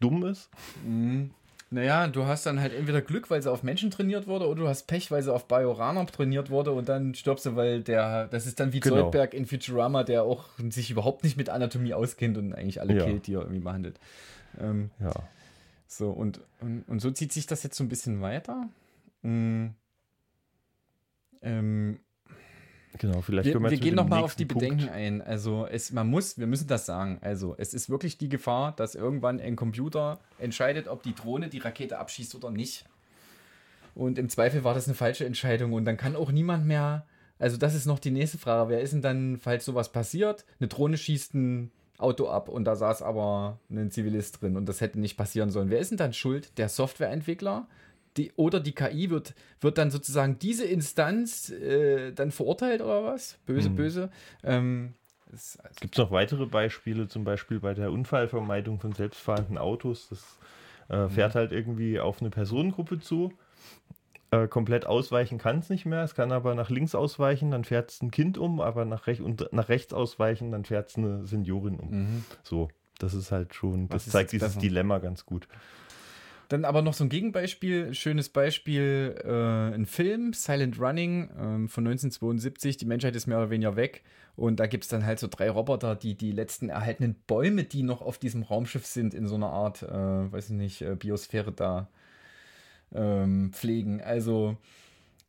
[0.00, 0.50] dumm ist.
[0.84, 1.30] Mhm.
[1.74, 4.68] Naja, du hast dann halt entweder Glück, weil sie auf Menschen trainiert wurde, oder du
[4.68, 8.46] hast Pech, weil sie auf Bioraner trainiert wurde und dann stirbst du, weil der, das
[8.46, 9.02] ist dann wie genau.
[9.02, 13.04] Zoidberg in Futurama, der auch sich überhaupt nicht mit Anatomie auskennt und eigentlich alle ja.
[13.04, 13.98] killt, die er irgendwie behandelt.
[14.60, 15.12] Ähm, ja.
[15.88, 18.68] So, und, und, und, so zieht sich das jetzt so ein bisschen weiter.
[19.22, 19.74] Mhm.
[21.42, 21.98] Ähm,
[22.98, 24.68] Genau, vielleicht wir, können wir, wir gehen nochmal auf die Punkt.
[24.68, 25.20] Bedenken ein.
[25.20, 27.18] Also es, man muss, wir müssen das sagen.
[27.22, 31.58] Also es ist wirklich die Gefahr, dass irgendwann ein Computer entscheidet, ob die Drohne die
[31.58, 32.84] Rakete abschießt oder nicht.
[33.94, 37.06] Und im Zweifel war das eine falsche Entscheidung und dann kann auch niemand mehr.
[37.38, 38.70] Also das ist noch die nächste Frage.
[38.70, 40.44] Wer ist denn dann, falls sowas passiert?
[40.60, 44.80] Eine Drohne schießt ein Auto ab und da saß aber ein Zivilist drin und das
[44.80, 45.70] hätte nicht passieren sollen.
[45.70, 46.56] Wer ist denn dann schuld?
[46.58, 47.68] Der Softwareentwickler?
[48.16, 53.38] Die, oder die KI wird, wird dann sozusagen diese Instanz äh, dann verurteilt oder was?
[53.46, 53.76] Böse, mhm.
[53.76, 54.10] böse.
[54.42, 54.94] Ähm,
[55.30, 60.08] also Gibt es noch weitere Beispiele, zum Beispiel bei der Unfallvermeidung von selbstfahrenden Autos?
[60.08, 60.38] Das
[60.88, 61.38] äh, fährt mhm.
[61.38, 63.32] halt irgendwie auf eine Personengruppe zu.
[64.30, 66.02] Äh, komplett ausweichen kann es nicht mehr.
[66.02, 69.20] Es kann aber nach links ausweichen, dann fährt es ein Kind um, aber nach, rech
[69.20, 71.90] und nach rechts ausweichen, dann fährt es eine Seniorin um.
[71.90, 72.24] Mhm.
[72.42, 74.60] So, das ist halt schon, das zeigt dieses besser?
[74.60, 75.48] Dilemma ganz gut.
[76.48, 81.86] Dann aber noch so ein Gegenbeispiel, schönes Beispiel, äh, ein Film, Silent Running ähm, von
[81.86, 82.76] 1972.
[82.76, 84.02] Die Menschheit ist mehr oder weniger weg.
[84.36, 87.82] Und da gibt es dann halt so drei Roboter, die die letzten erhaltenen Bäume, die
[87.82, 91.52] noch auf diesem Raumschiff sind, in so einer Art, äh, weiß ich nicht, äh, Biosphäre
[91.52, 91.88] da
[92.92, 94.00] ähm, pflegen.
[94.00, 94.56] Also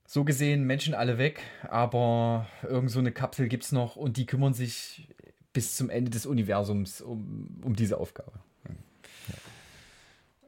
[0.07, 4.25] so gesehen, Menschen alle weg, aber irgend so eine Kapsel gibt es noch und die
[4.25, 5.07] kümmern sich
[5.53, 8.33] bis zum Ende des Universums um, um diese Aufgabe.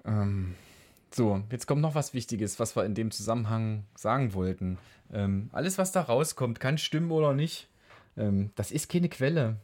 [0.07, 0.55] Ähm,
[1.11, 4.77] so, jetzt kommt noch was Wichtiges, was wir in dem Zusammenhang sagen wollten.
[5.11, 7.67] Ähm, alles, was da rauskommt, kann stimmen oder nicht.
[8.17, 9.57] Ähm, das ist keine Quelle.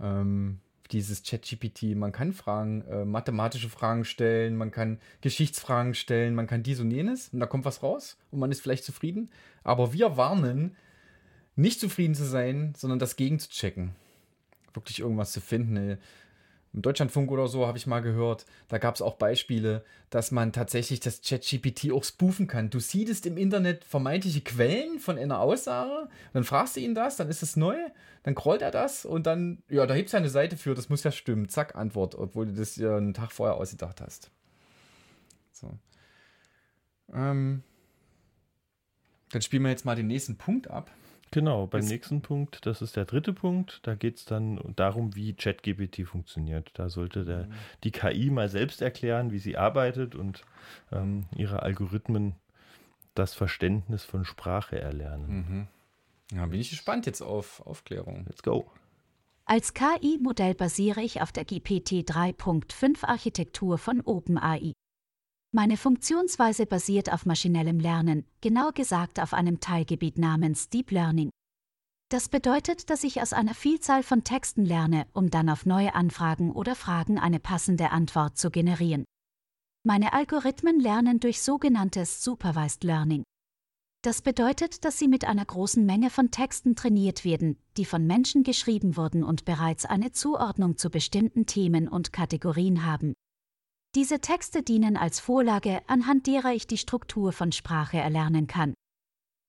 [0.00, 0.60] Ähm,
[0.92, 1.96] dieses ChatGPT.
[1.96, 6.90] Man kann Fragen, äh, mathematische Fragen stellen, man kann Geschichtsfragen stellen, man kann dies und
[6.90, 9.30] jenes und da kommt was raus und man ist vielleicht zufrieden.
[9.64, 10.76] Aber wir warnen,
[11.56, 13.94] nicht zufrieden zu sein, sondern das gegenzuchecken.
[14.74, 15.98] Wirklich irgendwas zu finden
[16.74, 20.52] im Deutschlandfunk oder so habe ich mal gehört, da gab es auch Beispiele, dass man
[20.52, 22.70] tatsächlich das ChatGPT auch spoofen kann.
[22.70, 27.28] Du siehst im Internet vermeintliche Quellen von einer Aussage, dann fragst du ihn das, dann
[27.28, 27.76] ist es neu,
[28.22, 31.04] dann scrollt er das und dann, ja, da hebt es eine Seite für, das muss
[31.04, 31.48] ja stimmen.
[31.48, 34.30] Zack, Antwort, obwohl du das ja einen Tag vorher ausgedacht hast.
[35.52, 35.78] So.
[37.12, 37.62] Ähm,
[39.30, 40.90] dann spielen wir jetzt mal den nächsten Punkt ab.
[41.32, 45.16] Genau, beim Jetzt- nächsten Punkt, das ist der dritte Punkt, da geht es dann darum,
[45.16, 46.70] wie ChatGPT funktioniert.
[46.74, 47.52] Da sollte der, Mhm.
[47.84, 50.44] die KI mal selbst erklären, wie sie arbeitet und
[50.92, 52.34] ähm, ihre Algorithmen
[53.14, 55.68] das Verständnis von Sprache erlernen.
[56.30, 56.36] Mhm.
[56.36, 58.24] Ja, bin ich gespannt jetzt auf Aufklärung.
[58.26, 58.70] Let's go.
[59.44, 64.72] Als KI-Modell basiere ich auf der GPT 3.5 Architektur von OpenAI.
[65.54, 71.28] Meine Funktionsweise basiert auf maschinellem Lernen, genauer gesagt auf einem Teilgebiet namens Deep Learning.
[72.08, 76.52] Das bedeutet, dass ich aus einer Vielzahl von Texten lerne, um dann auf neue Anfragen
[76.52, 79.04] oder Fragen eine passende Antwort zu generieren.
[79.84, 83.22] Meine Algorithmen lernen durch sogenanntes Supervised Learning.
[84.00, 88.42] Das bedeutet, dass sie mit einer großen Menge von Texten trainiert werden, die von Menschen
[88.42, 93.12] geschrieben wurden und bereits eine Zuordnung zu bestimmten Themen und Kategorien haben.
[93.94, 98.72] Diese Texte dienen als Vorlage, anhand derer ich die Struktur von Sprache erlernen kann.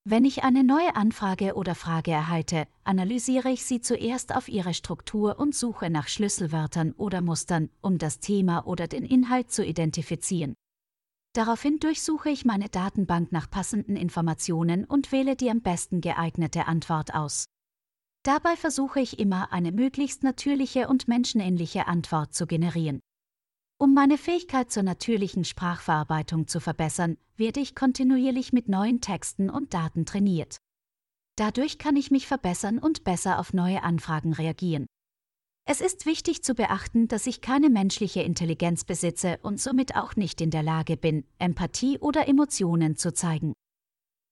[0.05, 5.39] Wenn ich eine neue Anfrage oder Frage erhalte, analysiere ich sie zuerst auf ihre Struktur
[5.39, 10.55] und suche nach Schlüsselwörtern oder Mustern, um das Thema oder den Inhalt zu identifizieren.
[11.31, 17.15] Daraufhin durchsuche ich meine Datenbank nach passenden Informationen und wähle die am besten geeignete Antwort
[17.15, 17.45] aus.
[18.23, 22.99] Dabei versuche ich immer, eine möglichst natürliche und menschenähnliche Antwort zu generieren.
[23.77, 29.73] Um meine Fähigkeit zur natürlichen Sprachverarbeitung zu verbessern, werde ich kontinuierlich mit neuen Texten und
[29.73, 30.57] Daten trainiert.
[31.35, 34.85] Dadurch kann ich mich verbessern und besser auf neue Anfragen reagieren.
[35.65, 40.41] Es ist wichtig zu beachten, dass ich keine menschliche Intelligenz besitze und somit auch nicht
[40.41, 43.53] in der Lage bin, Empathie oder Emotionen zu zeigen.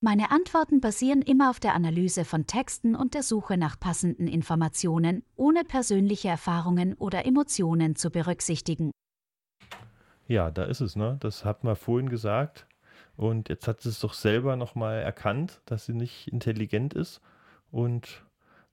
[0.04, 5.23] Meine Antworten basieren immer auf der Analyse von Texten und der Suche nach passenden Informationen,
[5.36, 8.91] ohne persönliche Erfahrungen oder Emotionen zu berücksichtigen.
[10.32, 11.17] Ja, da ist es, ne?
[11.20, 12.65] Das hat man vorhin gesagt.
[13.17, 17.20] Und jetzt hat sie es doch selber nochmal erkannt, dass sie nicht intelligent ist.
[17.70, 18.24] Und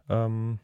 [0.09, 0.61] ähm,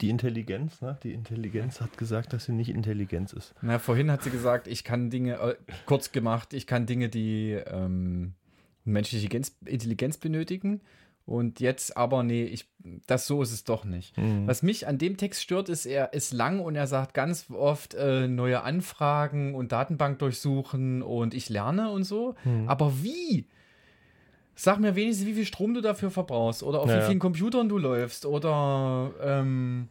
[0.00, 0.98] die Intelligenz, ne?
[1.04, 3.54] Die Intelligenz hat gesagt, dass sie nicht Intelligenz ist.
[3.62, 5.54] Na, vorhin hat sie gesagt, ich kann Dinge, äh,
[5.86, 8.34] kurz gemacht, ich kann Dinge, die ähm,
[8.82, 9.28] menschliche
[9.64, 10.80] Intelligenz benötigen.
[11.26, 12.68] Und jetzt aber, nee, ich,
[13.06, 14.16] das so ist es doch nicht.
[14.18, 14.46] Mhm.
[14.46, 17.94] Was mich an dem Text stört, ist, er ist lang und er sagt ganz oft
[17.94, 22.34] äh, neue Anfragen und Datenbank durchsuchen und ich lerne und so.
[22.44, 22.68] Mhm.
[22.68, 23.46] Aber wie?
[24.54, 27.68] Sag mir wenigstens, wie viel Strom du dafür verbrauchst oder auf Ja, wie vielen Computern
[27.68, 29.88] du läufst oder ähm,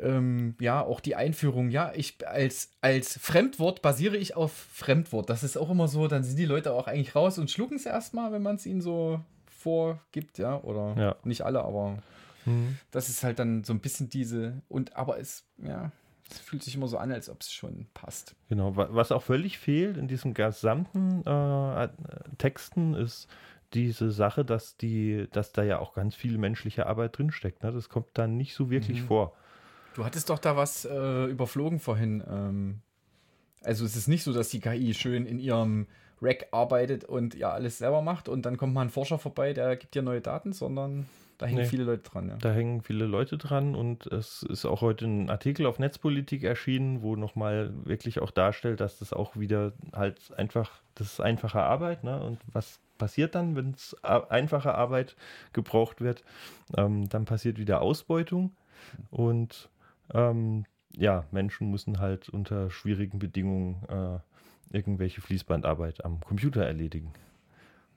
[0.00, 1.68] ähm, ja, auch die Einführung.
[1.68, 5.28] Ja, ich als, als Fremdwort basiere ich auf Fremdwort.
[5.28, 7.84] Das ist auch immer so, dann sind die Leute auch eigentlich raus und schlucken es
[7.84, 9.20] erstmal, wenn man es ihnen so
[9.62, 11.16] vorgibt, ja, oder Ja.
[11.24, 11.98] nicht alle, aber
[12.44, 12.76] Mhm.
[12.90, 15.92] das ist halt dann so ein bisschen diese und aber es ja,
[16.30, 18.34] es fühlt sich immer so an, als ob es schon passt.
[18.48, 21.88] Genau, wa- was auch völlig fehlt in diesen gesamten äh,
[22.38, 23.28] Texten ist
[23.74, 27.62] diese Sache, dass die, dass da ja auch ganz viel menschliche Arbeit drinsteckt.
[27.62, 27.72] Ne?
[27.72, 29.06] Das kommt dann nicht so wirklich Mhm.
[29.06, 29.32] vor.
[29.94, 32.22] Du hattest doch da was äh, überflogen vorhin.
[32.28, 32.80] Ähm,
[33.62, 35.86] also es ist nicht so, dass die KI schön in ihrem
[36.22, 39.76] Rack arbeitet und ja alles selber macht und dann kommt mal ein Forscher vorbei, der
[39.76, 41.06] gibt dir neue Daten, sondern
[41.38, 41.66] da hängen Nee.
[41.66, 42.28] viele Leute dran.
[42.28, 42.36] Ja.
[42.36, 47.02] Da hängen viele Leute dran und es ist auch heute ein Artikel auf Netzpolitik erschienen,
[47.02, 52.04] wo nochmal wirklich auch darstellt, dass das auch wieder halt einfach, das ist einfache Arbeit,
[52.04, 52.22] ne?
[52.22, 55.16] Und was passiert dann, wenn es einfache Arbeit
[55.52, 56.22] gebraucht wird?
[56.76, 58.54] Ähm, dann passiert wieder Ausbeutung
[59.10, 59.68] und
[60.14, 60.64] ähm,
[60.96, 64.18] ja, Menschen müssen halt unter schwierigen Bedingungen äh,
[64.72, 67.12] irgendwelche Fließbandarbeit am Computer erledigen.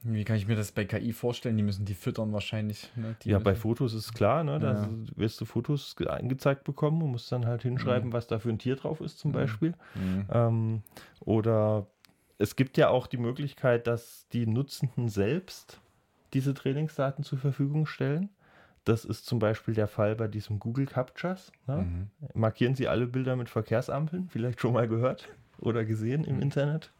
[0.08, 1.58] Wie kann ich mir das bei KI vorstellen?
[1.58, 2.92] Die müssen die füttern wahrscheinlich.
[2.96, 3.16] Ne?
[3.24, 4.60] Die Ja, bei müssen- Fotos ist klar, ne?
[4.60, 4.90] Da Ja.
[5.16, 8.60] wirst du Fotos ge- angezeigt bekommen und musst dann halt hinschreiben, was da für ein
[8.60, 9.74] Tier drauf ist, zum Beispiel.
[9.96, 10.26] Mhm.
[10.32, 10.82] Ähm,
[11.22, 11.88] oder
[12.38, 15.80] es gibt ja auch die Möglichkeit, dass die Nutzenden selbst
[16.34, 18.30] diese Trainingsdaten zur Verfügung stellen.
[18.84, 21.52] Das ist zum Beispiel der Fall bei diesem Google Captchas.
[21.66, 21.78] Ne?
[21.78, 22.10] Mhm.
[22.40, 25.30] Markieren Sie alle Bilder mit Verkehrsampeln, vielleicht schon mal gehört
[25.65, 26.28] oder gesehen Mhm.
[26.28, 26.91] im Internet.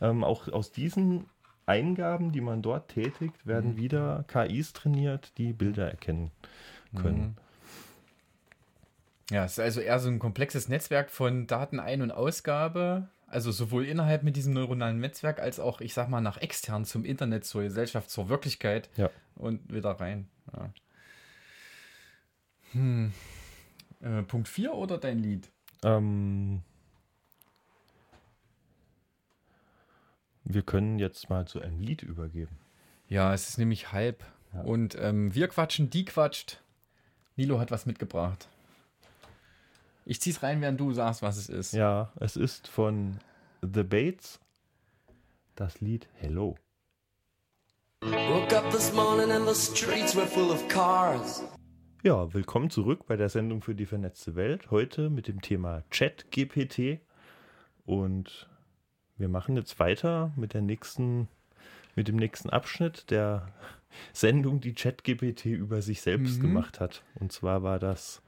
[0.00, 1.26] Ähm, auch aus diesen
[1.66, 3.76] Eingaben, die man dort tätigt, werden Mhm.
[3.76, 6.30] wieder KIs trainiert, die Bilder erkennen
[6.96, 7.36] können.
[9.30, 13.08] Ja, es ist also eher so ein komplexes Netzwerk von Datenein- und Ausgabe.
[13.26, 17.04] Also sowohl innerhalb mit diesem neuronalen Netzwerk als auch, ich sag mal, nach extern zum
[17.06, 19.08] Internet, zur Gesellschaft, zur Wirklichkeit Ja.
[19.36, 20.28] und wieder rein.
[20.54, 20.70] Ja.
[22.72, 23.12] Hm.
[24.00, 25.50] Äh, Punkt 4 oder dein Lied?
[25.82, 26.60] Ähm,
[30.54, 32.58] wir können jetzt mal zu einem Lied übergeben.
[33.08, 34.24] Ja, es ist nämlich halb.
[34.54, 34.62] Ja.
[34.62, 36.62] Und ähm, wir quatschen, die quatscht.
[37.36, 38.48] Nilo hat was mitgebracht.
[40.04, 41.72] Ich zieh's rein, während du sagst, was es ist.
[41.72, 43.18] Ja, es ist von
[43.62, 44.40] The Bates
[45.54, 46.56] das Lied Hello.
[48.02, 51.44] Woke up this morning and the streets were full of cars.
[52.02, 54.72] Ja, willkommen zurück bei der Sendung für die vernetzte Welt.
[54.72, 57.00] Heute mit dem Thema Chat-GPT.
[57.84, 58.48] Und
[59.22, 61.28] wir machen jetzt weiter mit der nächsten,
[61.96, 63.48] mit dem nächsten Abschnitt der
[64.12, 66.42] Sendung, die ChatGPT über sich selbst Mhm.
[66.42, 67.02] gemacht hat.
[67.14, 68.20] Und zwar war das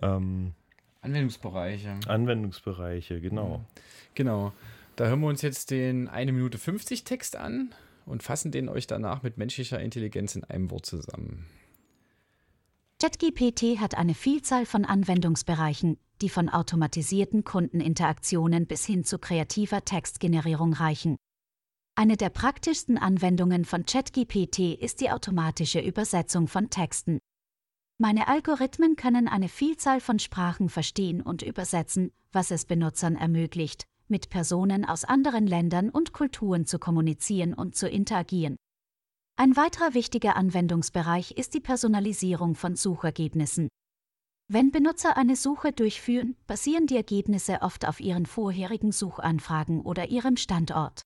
[0.00, 0.54] ähm,
[1.02, 1.98] Anwendungsbereiche.
[2.06, 3.64] Anwendungsbereiche, genau.
[4.14, 4.52] Genau.
[4.96, 7.74] Da hören wir uns jetzt den 1 Minute 50 Text an
[8.06, 11.44] und fassen den euch danach mit menschlicher Intelligenz in einem Wort zusammen.
[13.02, 20.72] ChatGPT hat eine Vielzahl von Anwendungsbereichen, die von automatisierten Kundeninteraktionen bis hin zu kreativer Textgenerierung
[20.72, 21.16] reichen.
[21.96, 27.18] Eine der praktischsten Anwendungen von ChatGPT ist die automatische Übersetzung von Texten.
[27.98, 34.30] Meine Algorithmen können eine Vielzahl von Sprachen verstehen und übersetzen, was es Benutzern ermöglicht, mit
[34.30, 38.54] Personen aus anderen Ländern und Kulturen zu kommunizieren und zu interagieren.
[39.36, 43.68] Ein weiterer wichtiger Anwendungsbereich ist die Personalisierung von Suchergebnissen.
[44.48, 50.36] Wenn Benutzer eine Suche durchführen, basieren die Ergebnisse oft auf ihren vorherigen Suchanfragen oder ihrem
[50.36, 51.02] Standort.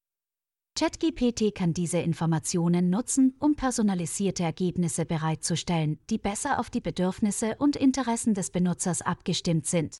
[0.77, 7.77] ChatGPT kann diese Informationen nutzen, um personalisierte Ergebnisse bereitzustellen, die besser auf die Bedürfnisse und
[7.77, 9.97] Interessen des Benutzers abgestimmt sind.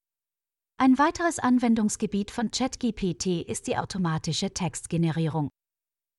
[0.77, 5.49] Ein weiteres Anwendungsgebiet von ChatGPT ist die automatische Textgenerierung.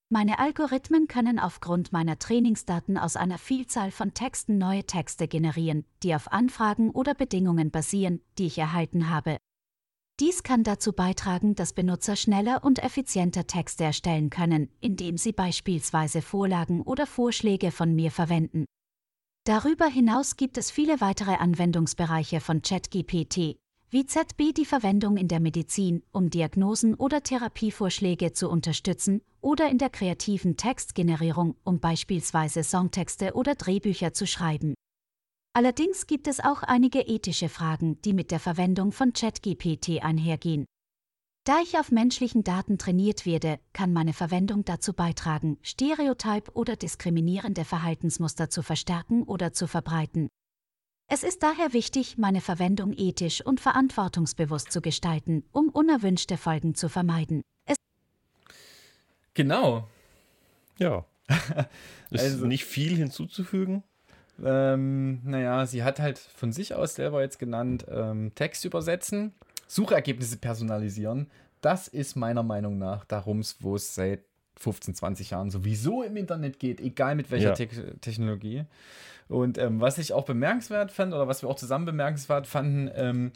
[0.09, 6.15] Meine Algorithmen können aufgrund meiner Trainingsdaten aus einer Vielzahl von Texten neue Texte generieren, die
[6.15, 9.37] auf Anfragen oder Bedingungen basieren, die ich erhalten habe.
[10.21, 16.21] Dies kann dazu beitragen, dass Benutzer schneller und effizienter Texte erstellen können, indem sie beispielsweise
[16.21, 18.65] Vorlagen oder Vorschläge von mir verwenden.
[19.43, 23.57] Darüber hinaus gibt es viele weitere Anwendungsbereiche von ChatGPT,
[23.89, 29.77] wie ZB die Verwendung in der Medizin, um Diagnosen oder Therapievorschläge zu unterstützen, oder in
[29.77, 34.73] der kreativen Textgenerierung, um beispielsweise Songtexte oder Drehbücher zu schreiben.
[35.53, 40.65] Allerdings gibt es auch einige ethische Fragen, die mit der Verwendung von ChatGPT einhergehen.
[41.45, 47.63] Da ich auf menschlichen Daten trainiert werde, kann meine Verwendung dazu beitragen, Stereotyp oder diskriminierende
[47.63, 50.27] Verhaltensmuster zu verstärken oder zu verbreiten.
[51.09, 56.89] Es ist daher wichtig, meine Verwendung ethisch und verantwortungsbewusst zu gestalten, um unerwünschte Folgen zu
[56.89, 57.41] vermeiden.
[57.65, 57.77] Es
[59.33, 59.87] Genau.
[60.77, 61.05] Ja.
[62.09, 63.83] Ist Also- nicht viel hinzuzufügen.
[64.43, 69.33] Ähm, naja, sie hat halt von sich aus selber jetzt genannt, ähm, Text übersetzen,
[69.65, 71.31] Suchergebnisse personalisieren.
[71.61, 74.19] Das ist meiner Meinung nach darum, wo es seit
[74.59, 77.53] 15, 20 Jahren sowieso im Internet geht, egal mit welcher Ja.
[77.53, 77.67] Te
[77.99, 78.65] Technologie.
[79.27, 83.31] Und ähm, was ich auch bemerkenswert fand, oder was wir auch zusammen bemerkenswert fanden, ähm,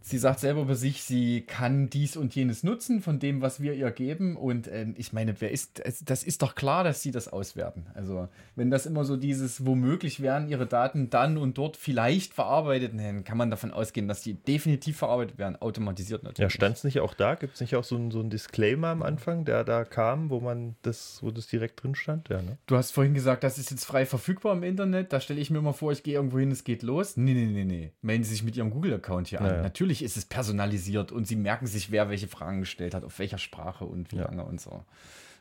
[0.00, 3.74] sie sagt selber über sich, sie kann dies und jenes nutzen von dem, was wir
[3.74, 4.36] ihr geben.
[4.36, 7.86] Und ähm, ich meine, wer ist, das ist doch klar, dass sie das auswerten.
[7.94, 12.92] Also, wenn das immer so dieses, womöglich werden ihre Daten dann und dort vielleicht verarbeitet,
[12.94, 16.50] dann kann man davon ausgehen, dass die definitiv verarbeitet werden, automatisiert natürlich.
[16.50, 17.34] Ja, stand es nicht auch da?
[17.34, 20.40] Gibt es nicht auch so einen so einen Disclaimer am Anfang, der da kam, wo
[20.40, 22.28] man das, wo das direkt drin stand?
[22.28, 22.56] Ja, ne?
[22.66, 25.12] Du hast vorhin gesagt, das ist jetzt frei verfügbar im Internet.
[25.12, 27.16] Da stelle ich mir immer vor, ich gehe irgendwo hin, es geht los.
[27.16, 27.92] Nee, nee, nee, nee.
[28.02, 29.46] Melden Sie sich mit Ihrem Google-Account hier an.
[29.48, 29.62] Naja.
[29.62, 33.38] Natürlich ist es personalisiert und Sie merken sich, wer welche Fragen gestellt hat, auf welcher
[33.38, 34.24] Sprache und wie Ja.
[34.26, 34.84] lange und so.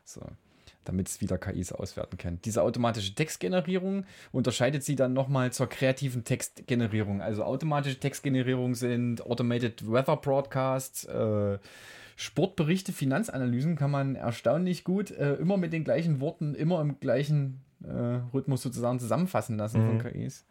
[0.04, 0.22] So.
[0.86, 2.40] Damit es wieder KIs auswerten kann.
[2.46, 7.22] Diese automatische Textgenerierung unterscheidet sie dann nochmal zur kreativen Textgenerierung.
[7.22, 11.60] Also automatische Textgenerierung sind Automated Weather Broadcasts, äh,
[12.16, 17.62] Sportberichte, Finanzanalysen kann man erstaunlich gut äh, immer mit den gleichen Worten, immer im gleichen
[17.84, 19.86] äh, Rhythmus sozusagen zusammenfassen lassen Mhm.
[19.86, 20.46] von KIs.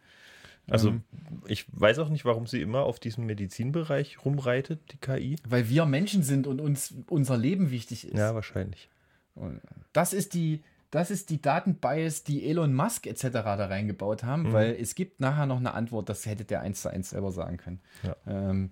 [0.67, 1.03] Also Ähm,
[1.47, 5.35] ich weiß auch nicht, warum sie immer auf diesem Medizinbereich rumreitet, die KI.
[5.47, 8.17] weil wir Menschen sind und uns unser Leben wichtig ist.
[8.17, 8.89] Ja, wahrscheinlich.
[9.35, 9.61] Und
[9.93, 13.23] das ist die, das ist die Datenbias, die Elon Musk etc.
[13.31, 14.53] da reingebaut haben, Mhm.
[14.53, 17.57] weil es gibt nachher noch eine Antwort, das hätte der eins zu eins selber sagen
[17.57, 17.79] können.
[18.03, 18.15] Ja.
[18.27, 18.71] Ähm,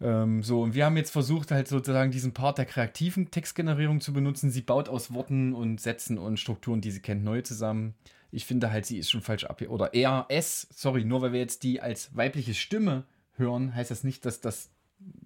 [0.00, 4.12] ähm, so, und wir haben jetzt versucht, halt sozusagen diesen Part der kreativen Textgenerierung zu
[4.12, 4.50] benutzen.
[4.50, 7.94] Sie baut aus Worten und Sätzen und Strukturen, die sie kennt, neu zusammen.
[8.30, 9.62] Ich finde halt, sie ist schon falsch ab.
[9.62, 13.04] Oder eher es, sorry, nur weil wir jetzt die als weibliche Stimme
[13.36, 14.70] hören, heißt das nicht, dass das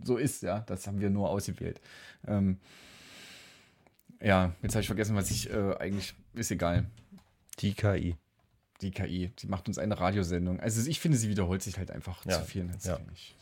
[0.02, 0.60] so ist, ja.
[0.60, 1.80] Das haben wir nur ausgewählt.
[2.26, 2.58] Ähm,
[4.20, 6.14] ja, jetzt habe ich vergessen, was ich äh, eigentlich.
[6.34, 6.86] Ist egal.
[7.60, 8.16] Die KI.
[8.82, 10.60] Die KI, die macht uns eine Radiosendung.
[10.60, 12.70] Also ich finde, sie wiederholt sich halt einfach Ja, zu viel.
[12.82, 12.96] Ja.
[12.96, 13.34] eigentlich.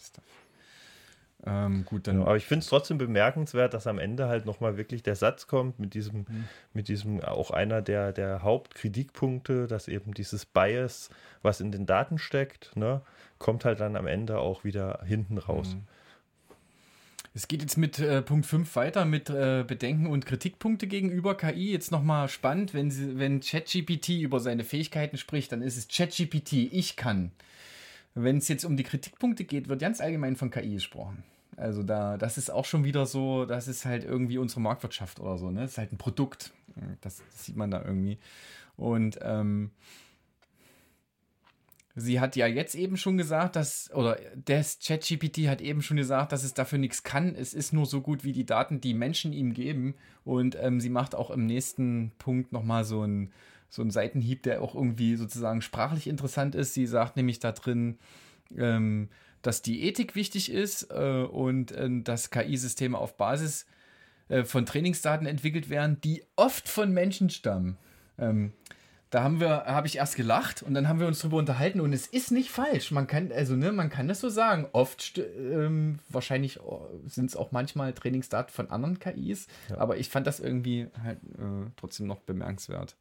[1.47, 2.17] Ähm, gut, dann.
[2.21, 5.47] Ja, aber ich finde es trotzdem bemerkenswert, dass am Ende halt nochmal wirklich der Satz
[5.47, 6.45] kommt mit diesem, Mhm.
[6.73, 11.11] mit diesem auch einer der, der Hauptkritikpunkte, dass eben dieses Bias,
[11.43, 13.03] was in den Daten steckt, ne,
[13.39, 15.75] kommt halt dann am Ende auch wieder hinten raus.
[15.77, 15.83] Mhm.
[17.35, 21.71] Es geht jetzt mit äh, Punkt 5 weiter mit äh, Bedenken und Kritikpunkte gegenüber KI.
[21.71, 26.53] Jetzt nochmal spannend, wenn, sie, wenn ChatGPT über seine Fähigkeiten spricht, dann ist es ChatGPT,
[26.73, 27.31] ich kann.
[28.23, 31.23] Wenn es jetzt um die Kritikpunkte geht, wird ganz allgemein von KI gesprochen.
[31.57, 35.39] Also da, das ist auch schon wieder so, das ist halt irgendwie unsere Marktwirtschaft oder
[35.39, 35.63] so, ne?
[35.63, 36.53] Das ist halt ein Produkt.
[37.01, 38.19] Das, sieht man da irgendwie.
[38.77, 39.71] Und ähm,
[41.97, 46.33] sie hat ja jetzt eben schon gesagt, dass, oder das ChatGPT hat eben schon gesagt,
[46.33, 47.35] dass es dafür nichts kann.
[47.35, 49.95] Es ist nur so gut wie die Daten, die Menschen ihm geben.
[50.25, 53.33] Und ähm, sie macht auch im nächsten Punkt nochmal so einen
[53.69, 56.75] so ein Seitenhieb, der auch irgendwie sozusagen sprachlich interessant ist.
[56.75, 57.99] Sie sagt nämlich da drin,
[58.57, 59.09] ähm,
[59.43, 63.67] dass die Ethik wichtig ist äh, und äh, dass KI-Systeme auf Basis
[64.29, 67.77] äh, von Trainingsdaten entwickelt werden, die oft von Menschen stammen.
[68.19, 68.53] Ähm,
[69.11, 71.95] da haben wir, habe ich erst gelacht und dann haben wir uns darüber unterhalten und
[71.95, 72.91] es ist nicht falsch.
[72.91, 74.69] Man kann, also ne, man kann das so sagen.
[74.73, 79.79] Oft, ähm, wahrscheinlich oh, sind es auch manchmal Trainingsdaten von anderen KIs, ja.
[79.79, 82.97] aber ich fand das irgendwie halt äh, trotzdem noch bemerkenswert.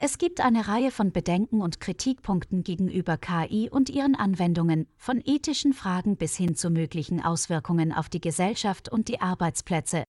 [0.00, 5.72] Es gibt eine Reihe von Bedenken und Kritikpunkten gegenüber KI und ihren Anwendungen, von ethischen
[5.72, 10.04] Fragen bis hin zu möglichen Auswirkungen auf die Gesellschaft und die Arbeitsplätze.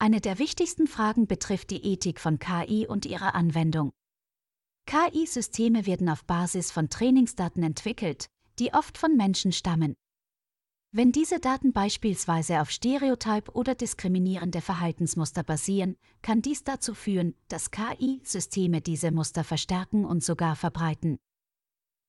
[0.00, 3.92] Eine der wichtigsten Fragen betrifft die Ethik von KI und ihre Anwendung.
[4.86, 8.26] KI-Systeme werden auf Basis von Trainingsdaten entwickelt,
[8.58, 9.94] die oft von Menschen stammen.
[10.96, 17.72] Wenn diese Daten beispielsweise auf Stereotyp oder diskriminierende Verhaltensmuster basieren, kann dies dazu führen, dass
[17.72, 21.18] KI-Systeme diese Muster verstärken und sogar verbreiten.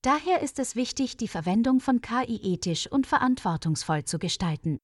[0.03, 4.77] Daher ist es wichtig, die Verwendung von KI ethisch und verantwortungsvoll zu gestalten.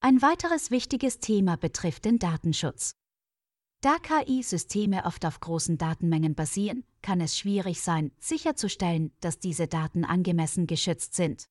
[0.00, 2.92] Ein weiteres wichtiges Thema betrifft den Datenschutz.
[3.82, 10.06] Da KI-Systeme oft auf großen Datenmengen basieren, kann es schwierig sein, sicherzustellen, dass diese Daten
[10.06, 11.46] angemessen geschützt sind.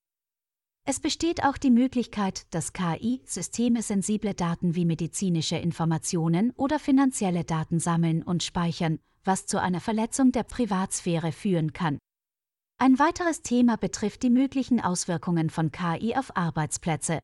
[0.90, 7.82] Es besteht auch die Möglichkeit, dass KI-Systeme sensible Daten wie medizinische Informationen oder finanzielle Daten
[7.82, 12.00] sammeln und speichern, was zu einer Verletzung der Privatsphäre führen kann.
[12.78, 17.20] Ein weiteres Thema betrifft die möglichen Auswirkungen von KI auf Arbeitsplätze.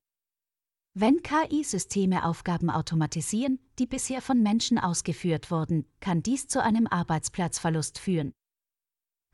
[0.94, 7.98] Wenn KI-Systeme Aufgaben automatisieren, die bisher von Menschen ausgeführt wurden, kann dies zu einem Arbeitsplatzverlust
[7.98, 8.34] führen.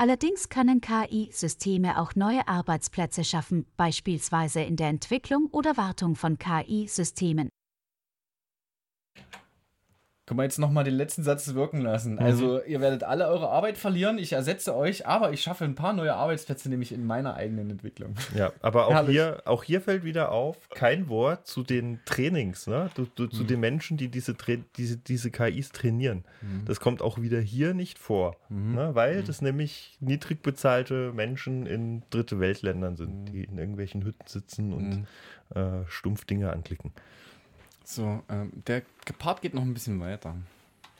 [0.01, 7.49] Allerdings können KI-Systeme auch neue Arbeitsplätze schaffen, beispielsweise in der Entwicklung oder Wartung von KI-Systemen.
[10.29, 12.13] Können wir jetzt nochmal den letzten Satz wirken lassen.
[12.13, 12.19] Mhm.
[12.19, 15.91] Also, ihr werdet alle eure Arbeit verlieren, ich ersetze euch, aber ich schaffe ein paar
[15.91, 18.13] neue Arbeitsplätze, nämlich in meiner eigenen Entwicklung.
[18.35, 22.91] Ja, aber auch, hier, auch hier fällt wieder auf, kein Wort zu den Trainings, ne?
[22.93, 23.47] Du, du, zu mhm.
[23.47, 24.35] den Menschen, die diese,
[24.77, 26.25] diese, diese KIs trainieren.
[26.43, 26.65] Mhm.
[26.65, 28.75] Das kommt auch wieder hier nicht vor, mhm.
[28.75, 28.93] ne?
[28.93, 29.25] weil mhm.
[29.25, 33.25] das nämlich niedrig bezahlte Menschen in dritte Weltländern sind, mhm.
[33.25, 35.07] die in irgendwelchen Hütten sitzen und
[35.55, 36.93] äh, stumpf Dinge anklicken.
[37.89, 38.83] So, ähm, der
[39.17, 40.35] Part geht noch ein bisschen weiter.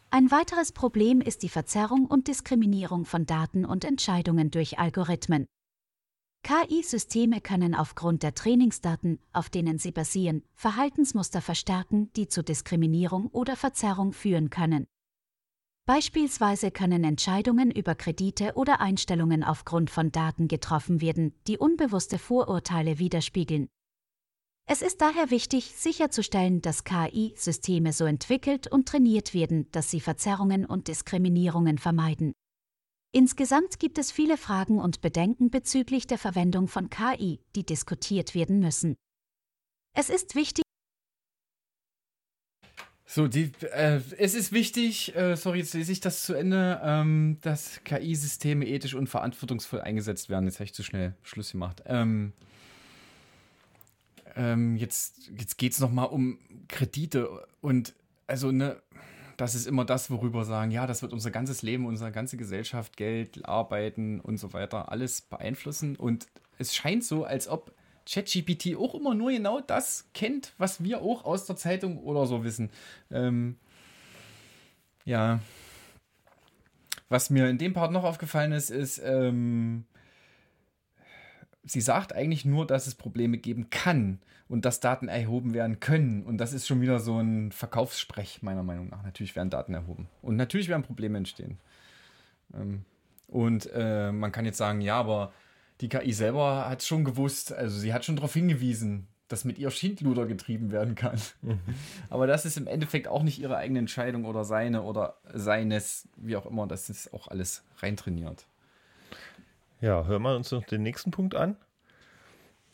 [0.09, 5.45] Ein weiteres Problem ist die Verzerrung und Diskriminierung von Daten und Entscheidungen durch Algorithmen.
[6.41, 13.55] KI-Systeme können aufgrund der Trainingsdaten, auf denen sie basieren, Verhaltensmuster verstärken, die zu Diskriminierung oder
[13.55, 14.87] Verzerrung führen können.
[15.85, 22.97] Beispielsweise können Entscheidungen über Kredite oder Einstellungen aufgrund von Daten getroffen werden, die unbewusste Vorurteile
[22.97, 23.69] widerspiegeln.
[24.71, 30.63] Es ist daher wichtig, sicherzustellen, dass KI-Systeme so entwickelt und trainiert werden, dass sie Verzerrungen
[30.63, 32.33] und Diskriminierungen vermeiden.
[33.11, 38.59] Insgesamt gibt es viele Fragen und Bedenken bezüglich der Verwendung von KI, die diskutiert werden
[38.59, 38.95] müssen.
[39.97, 40.63] Es ist wichtig,
[43.07, 47.39] so, die, äh, es ist wichtig, äh, sorry, jetzt lese ich das zu Ende, ähm,
[47.41, 50.45] dass KI-Systeme ethisch und verantwortungsvoll eingesetzt werden.
[50.45, 51.81] Jetzt habe ich zu schnell Schluss gemacht.
[51.87, 52.33] Ähm,
[54.35, 57.93] ähm, jetzt jetzt geht es nochmal um Kredite und
[58.27, 58.81] also ne,
[59.39, 62.97] das ist immer das, worüber sagen, ja, das wird unser ganzes Leben, unsere ganze Gesellschaft,
[62.97, 65.95] Geld, Arbeiten und so weiter, alles beeinflussen.
[65.95, 66.27] Und
[66.57, 67.73] es scheint so, als ob
[68.05, 72.43] ChatGPT auch immer nur genau das kennt, was wir auch aus der Zeitung oder so
[72.43, 72.69] wissen.
[73.11, 73.57] Ähm,
[75.05, 75.39] ja.
[77.07, 79.85] Was mir in dem Part noch aufgefallen ist, ist, ähm,
[81.63, 86.23] sie sagt eigentlich nur, dass es Probleme geben kann und dass Daten erhoben werden können.
[86.23, 89.03] Und das ist schon wieder so ein Verkaufssprech, meiner Meinung nach.
[89.03, 90.07] Natürlich werden Daten erhoben.
[90.21, 91.59] Und natürlich werden Probleme entstehen.
[92.53, 92.85] Ähm,
[93.27, 95.31] und äh, man kann jetzt sagen, ja, aber
[95.81, 99.69] die KI selber hat schon gewusst, also sie hat schon darauf hingewiesen, dass mit ihr
[99.69, 101.19] Schindluder getrieben werden kann.
[101.41, 101.59] Mhm.
[102.09, 106.35] Aber das ist im Endeffekt auch nicht ihre eigene Entscheidung oder seine oder seines, wie
[106.35, 106.65] auch immer.
[106.65, 108.47] Das ist auch alles reintrainiert.
[109.81, 111.55] Ja, hören wir uns noch den nächsten Punkt an.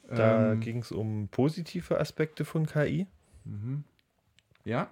[0.08, 0.60] Da Ähm.
[0.60, 3.08] ging es um positive Aspekte von KI.
[4.64, 4.90] Ja,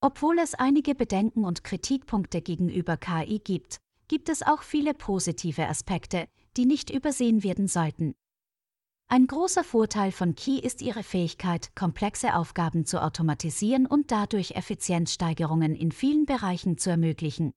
[0.00, 6.28] Obwohl es einige Bedenken und Kritikpunkte gegenüber KI gibt, gibt es auch viele positive Aspekte,
[6.56, 8.14] die nicht übersehen werden sollten.
[9.08, 15.74] Ein großer Vorteil von KI ist ihre Fähigkeit, komplexe Aufgaben zu automatisieren und dadurch Effizienzsteigerungen
[15.74, 17.52] in vielen Bereichen zu ermöglichen.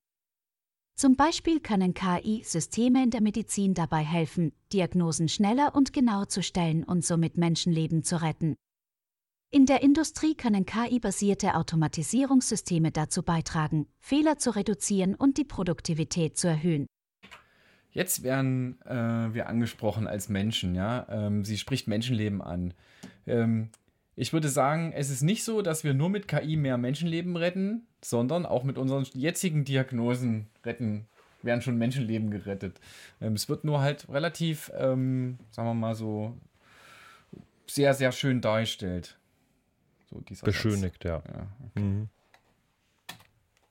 [1.00, 6.84] Zum Beispiel können KI-Systeme in der Medizin dabei helfen, Diagnosen schneller und genauer zu stellen
[6.84, 8.58] und somit Menschenleben zu retten.
[9.50, 16.50] In der Industrie können KI-basierte Automatisierungssysteme dazu beitragen, Fehler zu reduzieren und die Produktivität zu
[16.50, 16.86] erhöhen.
[17.91, 21.08] Jetzt werden äh, wir angesprochen als Menschen, ja.
[21.08, 22.74] Ähm, sie spricht Menschenleben an.
[23.26, 23.70] Ähm,
[24.20, 27.88] ich würde sagen, es ist nicht so, dass wir nur mit KI mehr Menschenleben retten,
[28.03, 31.07] sondern auch mit unseren jetzigen Diagnosen retten,
[31.41, 32.82] werden schon Menschenleben gerettet.
[33.22, 36.36] Ähm, es wird nur halt relativ, ähm, sagen wir mal so,
[37.65, 39.17] sehr, sehr schön dargestellt.
[40.09, 40.45] So dieser Satz.
[40.47, 41.24] Beschönigt, ja.
[41.26, 41.82] Ja.
[41.82, 42.09] Mhm.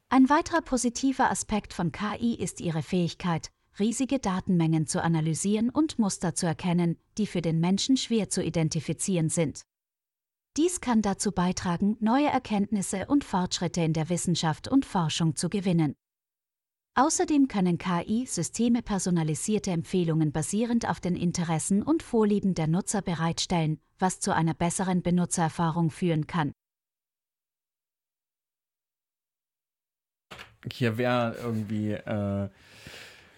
[0.09, 6.35] Ein weiterer positiver Aspekt von KI ist ihre Fähigkeit, riesige Datenmengen zu analysieren und Muster
[6.35, 9.67] zu erkennen, die für den Menschen schwer zu identifizieren sind.
[10.59, 15.95] Dies kann dazu beitragen, neue Erkenntnisse und Fortschritte in der Wissenschaft und Forschung zu gewinnen.
[16.97, 24.19] Außerdem können KI-Systeme personalisierte Empfehlungen basierend auf den Interessen und Vorlieben der Nutzer bereitstellen, was
[24.19, 26.51] zu einer besseren Benutzererfahrung führen kann.
[30.73, 32.49] Hier wäre irgendwie äh,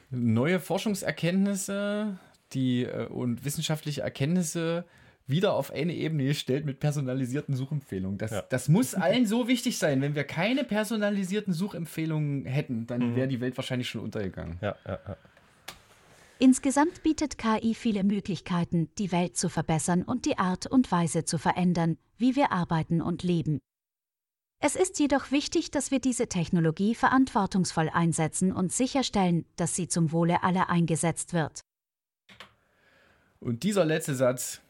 [0.09, 2.19] neue Forschungserkenntnisse
[2.55, 4.87] die, äh, und wissenschaftliche Erkenntnisse
[5.31, 8.19] wieder auf eine Ebene gestellt mit personalisierten Suchempfehlungen.
[8.19, 8.43] Das, Ja.
[8.49, 10.01] das muss allen so wichtig sein.
[10.03, 14.59] Wenn wir keine personalisierten Suchempfehlungen hätten, dann wäre die Welt wahrscheinlich schon untergegangen.
[14.61, 15.17] Ja, ja, ja.
[16.39, 21.37] Insgesamt bietet KI viele Möglichkeiten, die Welt zu verbessern und die Art und Weise zu
[21.37, 23.61] verändern, wie wir arbeiten und leben.
[24.63, 30.13] Es ist jedoch wichtig, dass wir diese Technologie verantwortungsvoll einsetzen und sicherstellen, dass sie zum
[30.13, 31.61] Wohle aller eingesetzt wird.
[33.39, 34.61] Und dieser letzte Satz,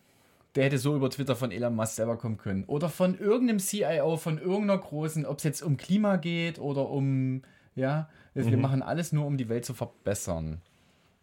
[0.54, 2.64] der hätte so über Twitter von Elon Musk selber kommen können.
[2.64, 7.42] Oder von irgendeinem CIO, von irgendeiner großen, ob es jetzt um Klima geht oder um,
[7.74, 10.60] ja, wir machen alles nur, um die Welt zu verbessern.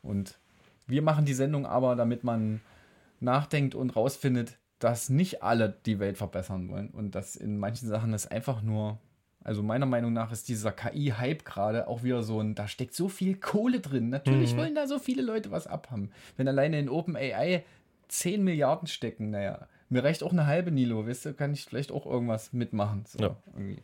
[0.02, 0.40] Und
[0.88, 2.62] wir machen die Sendung aber, damit man
[3.20, 8.14] nachdenkt und rausfindet, dass nicht alle die Welt verbessern wollen und dass in manchen Sachen
[8.14, 9.00] es einfach nur,
[9.44, 13.10] also meiner Meinung nach ist dieser KI-Hype gerade auch wieder so ein, da steckt so
[13.10, 14.10] viel Kohle drin.
[14.10, 16.12] Natürlich wollen da so viele Leute was abhaben.
[16.36, 17.64] Wenn alleine in OpenAI
[18.08, 21.92] 10 Milliarden stecken, naja, mir reicht auch eine halbe Nilo, weißt du, kann ich vielleicht
[21.92, 23.06] auch irgendwas mitmachen.
[23.08, 23.38] So, Ja.
[23.54, 23.84] irgendwie.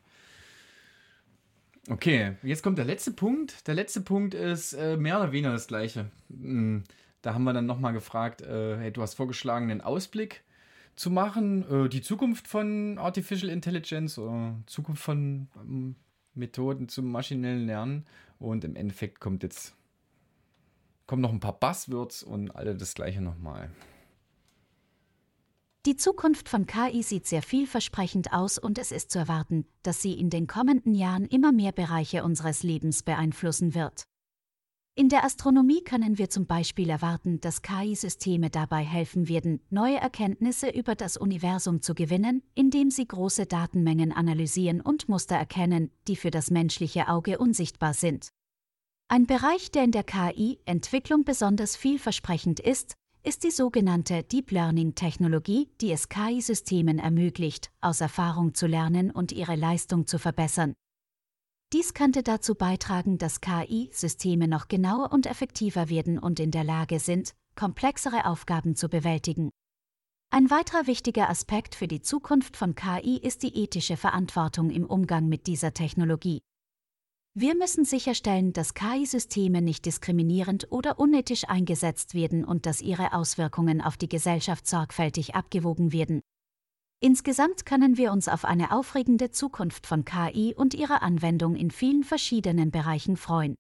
[1.89, 3.67] Okay, jetzt kommt der letzte Punkt.
[3.67, 6.05] Der letzte Punkt ist äh, mehr oder weniger das gleiche.
[6.29, 6.83] Hm,
[7.21, 10.43] Da haben wir dann nochmal gefragt, äh, hey, du hast vorgeschlagen, einen Ausblick
[10.97, 15.95] zu machen, äh, die Zukunft von Artificial Intelligence oder Zukunft von ähm,
[16.35, 18.05] Methoden zum maschinellen Lernen.
[18.39, 19.73] Und im Endeffekt kommt jetzt
[21.07, 23.69] kommen noch ein paar Buzzwords und alle das gleiche nochmal.
[25.85, 30.13] Die Zukunft von KI sieht sehr vielversprechend aus und es ist zu erwarten, dass sie
[30.13, 34.05] in den kommenden Jahren immer mehr Bereiche unseres Lebens beeinflussen wird.
[34.95, 40.69] In der Astronomie können wir zum Beispiel erwarten, dass KI-Systeme dabei helfen werden, neue Erkenntnisse
[40.69, 46.31] über das Universum zu gewinnen, indem sie große Datenmengen analysieren und Muster erkennen, die für
[46.31, 48.29] das menschliche Auge unsichtbar sind.
[49.09, 52.95] Ein Bereich, der in der KI-Entwicklung besonders vielversprechend ist,
[53.25, 59.55] ist die sogenannte Deep Learning-Technologie, die es KI-Systemen ermöglicht, aus Erfahrung zu lernen und ihre
[59.55, 60.73] Leistung zu verbessern.
[61.71, 66.99] Dies könnte dazu beitragen, dass KI-Systeme noch genauer und effektiver werden und in der Lage
[66.99, 69.49] sind, komplexere Aufgaben zu bewältigen.
[70.29, 75.29] Ein weiterer wichtiger Aspekt für die Zukunft von KI ist die ethische Verantwortung im Umgang
[75.29, 76.41] mit dieser Technologie.
[77.35, 83.81] Wir müssen sicherstellen, dass KI-Systeme nicht diskriminierend oder unethisch eingesetzt werden und dass ihre Auswirkungen
[83.81, 86.21] auf die Gesellschaft sorgfältig abgewogen werden.
[87.01, 92.03] Insgesamt können wir uns auf eine aufregende Zukunft von KI und ihrer Anwendung in vielen
[92.03, 93.55] verschiedenen Bereichen freuen.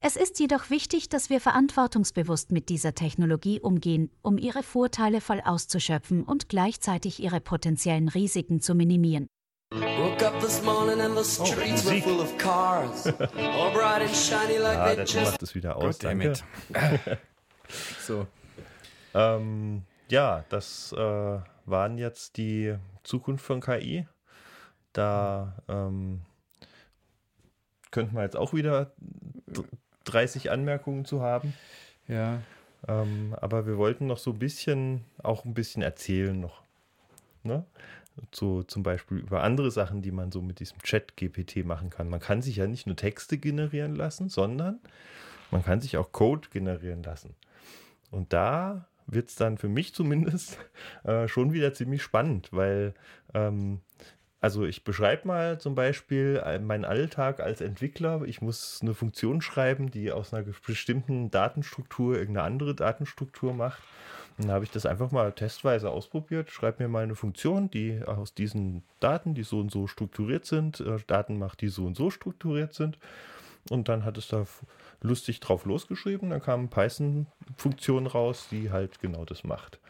[0.00, 5.40] Es ist jedoch wichtig, dass wir verantwortungsbewusst mit dieser Technologie umgehen, um ihre Vorteile voll
[5.40, 9.26] auszuschöpfen und gleichzeitig ihre potenziellen Risiken zu minimieren.
[9.78, 12.04] Woke up this morning and the streets were Musik.
[12.04, 13.06] full of cars,
[13.36, 15.98] all bright and shiny like Ah, they just macht es wieder aus.
[15.98, 16.32] Danke.
[18.00, 18.26] so,
[19.14, 24.06] Ähm, ja, das äh, waren jetzt die Zukunft von KI.
[24.94, 26.22] Da ähm,
[27.90, 28.92] könnten wir jetzt auch wieder
[29.46, 29.64] d-
[30.04, 31.52] 30 Anmerkungen zu haben.
[32.06, 32.40] ja.
[32.86, 36.62] Ähm, aber wir wollten noch so ein bisschen, auch ein bisschen erzählen noch.
[37.42, 37.64] Ne?
[38.32, 42.08] So zum Beispiel über andere Sachen, die man so mit diesem Chat-GPT machen kann.
[42.08, 44.80] Man kann sich ja nicht nur Texte generieren lassen, sondern
[45.50, 47.34] man kann sich auch Code generieren lassen.
[48.10, 50.58] Und da wird es dann für mich zumindest
[51.04, 52.94] äh, schon wieder ziemlich spannend, weil
[53.34, 53.80] ähm,
[54.40, 58.22] also ich beschreibe mal zum Beispiel äh, meinen Alltag als Entwickler.
[58.22, 63.82] Ich muss eine Funktion schreiben, die aus einer bestimmten Datenstruktur irgendeine andere Datenstruktur macht.
[64.38, 66.50] Dann habe ich das einfach mal testweise ausprobiert.
[66.50, 70.80] Schreibe mir mal eine Funktion, die aus diesen Daten, die so und so strukturiert sind,
[70.80, 72.98] äh, Daten macht, die so und so strukturiert sind.
[73.68, 74.46] Und dann hat es da
[75.02, 76.30] lustig drauf losgeschrieben.
[76.30, 79.80] Dann kam Python-Funktion raus, die halt genau das macht.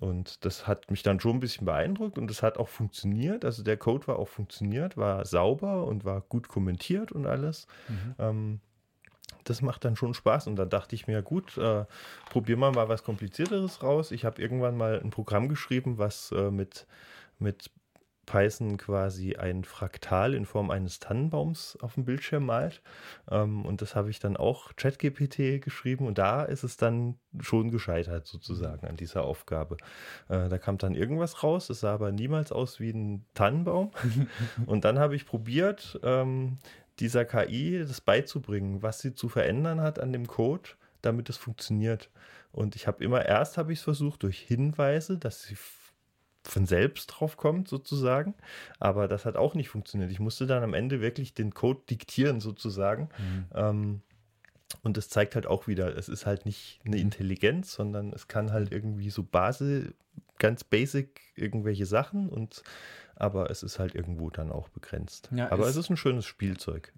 [0.00, 3.44] Und das hat mich dann schon ein bisschen beeindruckt und es hat auch funktioniert.
[3.44, 7.66] Also der Code war auch funktioniert, war sauber und war gut kommentiert und alles.
[7.88, 8.14] Mhm.
[8.18, 8.60] Ähm,
[9.44, 10.46] das macht dann schon Spaß.
[10.46, 11.84] Und dann dachte ich mir, gut, äh,
[12.30, 14.10] probieren wir mal was Komplizierteres raus.
[14.10, 16.86] Ich habe irgendwann mal ein Programm geschrieben, was äh, mit,
[17.38, 17.70] mit
[18.26, 22.80] Python quasi ein Fraktal in Form eines Tannenbaums auf dem Bildschirm malt.
[23.30, 27.70] Ähm, und das habe ich dann auch ChatGPT geschrieben und da ist es dann schon
[27.70, 29.76] gescheitert sozusagen an dieser Aufgabe.
[30.28, 33.90] Äh, da kam dann irgendwas raus, es sah aber niemals aus wie ein Tannenbaum.
[34.66, 36.58] und dann habe ich probiert, ähm,
[36.98, 40.70] dieser KI das beizubringen, was sie zu verändern hat an dem Code,
[41.00, 42.10] damit es funktioniert.
[42.52, 45.56] Und ich habe immer erst habe ich es versucht durch Hinweise, dass sie
[46.44, 48.34] von selbst drauf kommt, sozusagen.
[48.78, 50.10] Aber das hat auch nicht funktioniert.
[50.10, 53.08] Ich musste dann am Ende wirklich den Code diktieren, sozusagen.
[53.18, 53.44] Mhm.
[53.54, 54.02] Ähm,
[54.82, 56.98] und das zeigt halt auch wieder, es ist halt nicht eine.
[56.98, 59.94] Intelligenz, sondern es kann halt irgendwie so Base,
[60.38, 62.62] ganz basic irgendwelche Sachen und
[63.16, 65.28] aber es ist halt irgendwo dann auch begrenzt.
[65.34, 66.92] Ja, aber es, es, ist ein schönes Spielzeug.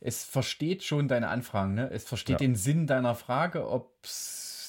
[0.00, 1.90] Es versteht schon deine Anfragen, ne?
[1.90, 2.46] Es versteht ja.
[2.46, 3.92] den Sinn deiner Frage, ob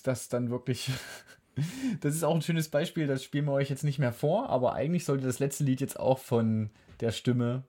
[0.04, 0.90] das dann wirklich
[2.02, 4.74] das ist auch ein schönes Beispiel, das spielen wir euch jetzt nicht mehr vor, aber
[4.74, 6.70] eigentlich sollte das letzte Lied jetzt auch von
[7.00, 7.64] der Stimme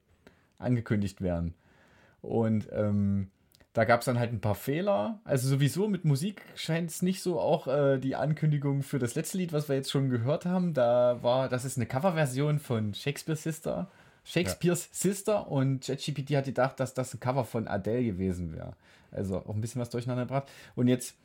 [0.59, 1.55] angekündigt werden.
[2.21, 3.31] Und ähm,
[3.73, 5.21] da gab es dann halt ein paar Fehler.
[5.25, 9.39] Also sowieso mit Musik scheint es nicht so auch äh, die Ankündigung für das letzte
[9.39, 10.75] Lied, was wir jetzt schon gehört haben.
[10.75, 13.91] Da war, das ist eine Coverversion von Shakespeare's Sister.
[14.25, 15.11] Shakespeare's ja.
[15.13, 18.75] Sister und ChatGPT hat gedacht, dass das ein Cover von Adele gewesen wäre.
[19.11, 20.51] Also auch ein bisschen was durcheinander gebracht.
[20.75, 21.17] Und jetzt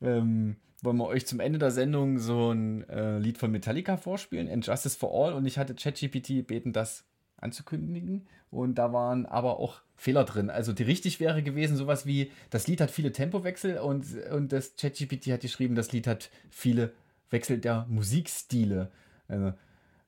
[0.00, 4.48] ähm, wollen wir euch zum Ende der Sendung so ein äh, Lied von Metallica vorspielen,
[4.48, 5.34] And Justice for All.
[5.34, 7.04] Und ich hatte ChatGPT gebeten, das
[7.40, 8.26] anzukündigen.
[8.50, 10.50] Und da waren aber auch Fehler drin.
[10.50, 14.74] Also die richtig wäre gewesen, sowas wie, das Lied hat viele Tempowechsel und, und das
[14.76, 16.92] ChatGPT hat geschrieben, das Lied hat viele
[17.30, 18.90] Wechsel der Musikstile.
[19.28, 19.52] Also,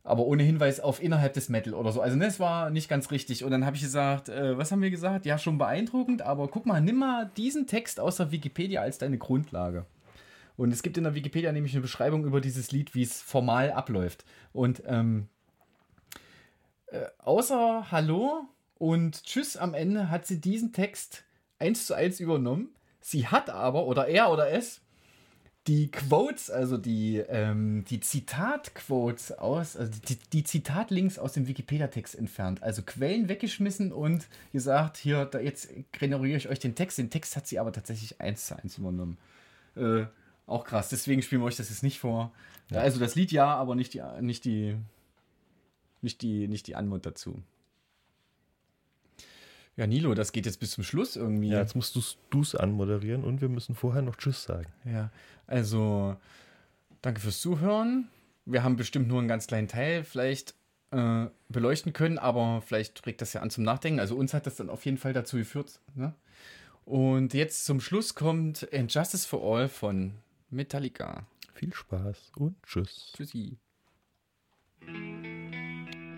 [0.05, 2.01] aber ohne Hinweis auf innerhalb des Metal oder so.
[2.01, 3.45] Also das war nicht ganz richtig.
[3.45, 5.27] Und dann habe ich gesagt, äh, was haben wir gesagt?
[5.27, 9.19] Ja, schon beeindruckend, aber guck mal, nimm mal diesen Text aus der Wikipedia als deine
[9.19, 9.87] Grundlage.
[10.57, 13.73] Und es gibt in der Wikipedia nämlich eine Beschreibung über dieses Lied, wie es formal
[13.73, 14.25] abläuft.
[14.53, 15.29] Und ähm,
[16.93, 18.45] äh, außer Hallo
[18.79, 21.25] und Tschüss am Ende hat sie diesen Text
[21.59, 22.69] eins zu eins übernommen.
[23.01, 24.81] Sie hat aber, oder er oder es,
[25.69, 32.17] die Quotes, also die, ähm, die Zitatquotes aus, also die, die Zitatlinks aus dem Wikipedia-Text
[32.17, 32.63] entfernt.
[32.63, 36.99] Also Quellen weggeschmissen und gesagt, hier, da jetzt generiere ich euch den Text.
[36.99, 39.19] Den Text hat sie aber tatsächlich eins zu eins übernommen.
[39.77, 40.07] Äh,
[40.47, 42.33] auch krass, deswegen spielen wir euch das jetzt nicht vor.
[42.71, 42.81] Ja.
[42.81, 44.77] Also das Lied ja, aber nicht die, nicht die,
[46.03, 47.43] nicht die, nicht die Anmut dazu.
[49.77, 51.49] Ja, Nilo, das geht jetzt bis zum Schluss irgendwie.
[51.49, 51.97] Ja, jetzt musst
[52.31, 54.71] du es anmoderieren und wir müssen vorher noch Tschüss sagen.
[54.85, 55.11] Ja,
[55.47, 56.17] also
[57.01, 58.09] danke fürs Zuhören.
[58.45, 60.55] Wir haben bestimmt nur einen ganz kleinen Teil vielleicht
[60.91, 64.01] äh, beleuchten können, aber vielleicht regt das ja an zum Nachdenken.
[64.01, 65.81] Also uns hat das dann auf jeden Fall dazu geführt.
[65.95, 66.13] Ne?
[66.85, 70.13] Und jetzt zum Schluss kommt Injustice for All von
[70.51, 71.27] Metallica.
[71.55, 73.13] Viel Spaß und tschüss.
[73.17, 73.57] Tschüssi.